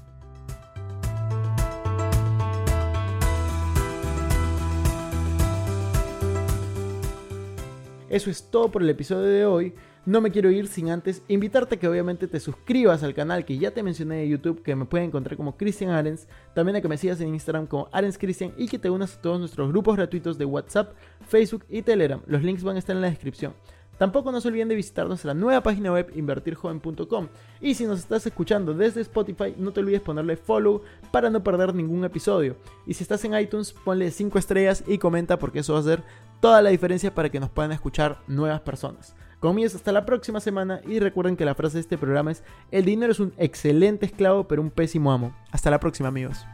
Eso 8.10 8.28
es 8.28 8.50
todo 8.50 8.72
por 8.72 8.82
el 8.82 8.90
episodio 8.90 9.22
de 9.22 9.46
hoy. 9.46 9.72
No 10.04 10.20
me 10.20 10.32
quiero 10.32 10.50
ir 10.50 10.66
sin 10.66 10.90
antes 10.90 11.22
invitarte 11.28 11.76
a 11.76 11.78
que 11.78 11.86
obviamente 11.86 12.26
te 12.26 12.40
suscribas 12.40 13.04
al 13.04 13.14
canal 13.14 13.44
que 13.44 13.56
ya 13.56 13.70
te 13.70 13.84
mencioné 13.84 14.16
de 14.16 14.28
YouTube, 14.28 14.62
que 14.62 14.74
me 14.74 14.84
pueden 14.84 15.08
encontrar 15.08 15.36
como 15.36 15.56
Cristian 15.56 15.90
Arens, 15.90 16.26
también 16.52 16.74
a 16.74 16.80
que 16.80 16.88
me 16.88 16.98
sigas 16.98 17.20
en 17.20 17.28
Instagram 17.28 17.68
como 17.68 17.88
Arens 17.92 18.18
Cristian 18.18 18.52
y 18.56 18.66
que 18.66 18.80
te 18.80 18.90
unas 18.90 19.16
a 19.16 19.20
todos 19.20 19.38
nuestros 19.38 19.68
grupos 19.68 19.94
gratuitos 19.94 20.38
de 20.38 20.44
WhatsApp, 20.44 20.92
Facebook 21.28 21.64
y 21.68 21.82
Telegram. 21.82 22.20
Los 22.26 22.42
links 22.42 22.64
van 22.64 22.74
a 22.74 22.78
estar 22.80 22.96
en 22.96 23.02
la 23.02 23.10
descripción. 23.10 23.54
Tampoco 23.96 24.32
no 24.32 24.40
se 24.40 24.48
olviden 24.48 24.68
de 24.68 24.74
visitar 24.74 25.06
nuestra 25.06 25.34
nueva 25.34 25.62
página 25.62 25.92
web 25.92 26.10
invertirjoven.com. 26.16 27.28
Y 27.60 27.74
si 27.74 27.84
nos 27.84 27.98
estás 27.98 28.26
escuchando 28.26 28.72
desde 28.72 29.02
Spotify, 29.02 29.54
no 29.58 29.72
te 29.72 29.80
olvides 29.80 30.00
ponerle 30.00 30.36
follow 30.36 30.82
para 31.12 31.28
no 31.28 31.44
perder 31.44 31.74
ningún 31.74 32.02
episodio. 32.04 32.56
Y 32.86 32.94
si 32.94 33.04
estás 33.04 33.24
en 33.26 33.38
iTunes, 33.38 33.74
ponle 33.84 34.10
5 34.10 34.38
estrellas 34.38 34.82
y 34.86 34.96
comenta 34.96 35.38
porque 35.38 35.58
eso 35.58 35.74
va 35.74 35.80
a 35.80 35.82
hacer 35.82 36.02
toda 36.40 36.62
la 36.62 36.70
diferencia 36.70 37.14
para 37.14 37.28
que 37.28 37.38
nos 37.38 37.50
puedan 37.50 37.72
escuchar 37.72 38.18
nuevas 38.26 38.60
personas. 38.62 39.14
Conmigo 39.38 39.68
hasta 39.74 39.92
la 39.92 40.04
próxima 40.04 40.40
semana 40.40 40.80
y 40.86 40.98
recuerden 40.98 41.36
que 41.36 41.44
la 41.44 41.54
frase 41.54 41.76
de 41.76 41.80
este 41.80 41.98
programa 41.98 42.32
es, 42.32 42.42
el 42.70 42.84
dinero 42.84 43.12
es 43.12 43.20
un 43.20 43.32
excelente 43.38 44.06
esclavo 44.06 44.46
pero 44.48 44.60
un 44.60 44.70
pésimo 44.70 45.12
amo. 45.12 45.34
Hasta 45.50 45.70
la 45.70 45.80
próxima 45.80 46.08
amigos. 46.08 46.44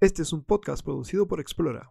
Este 0.00 0.22
es 0.22 0.32
un 0.32 0.44
podcast 0.44 0.84
producido 0.84 1.26
por 1.26 1.40
Explora. 1.40 1.90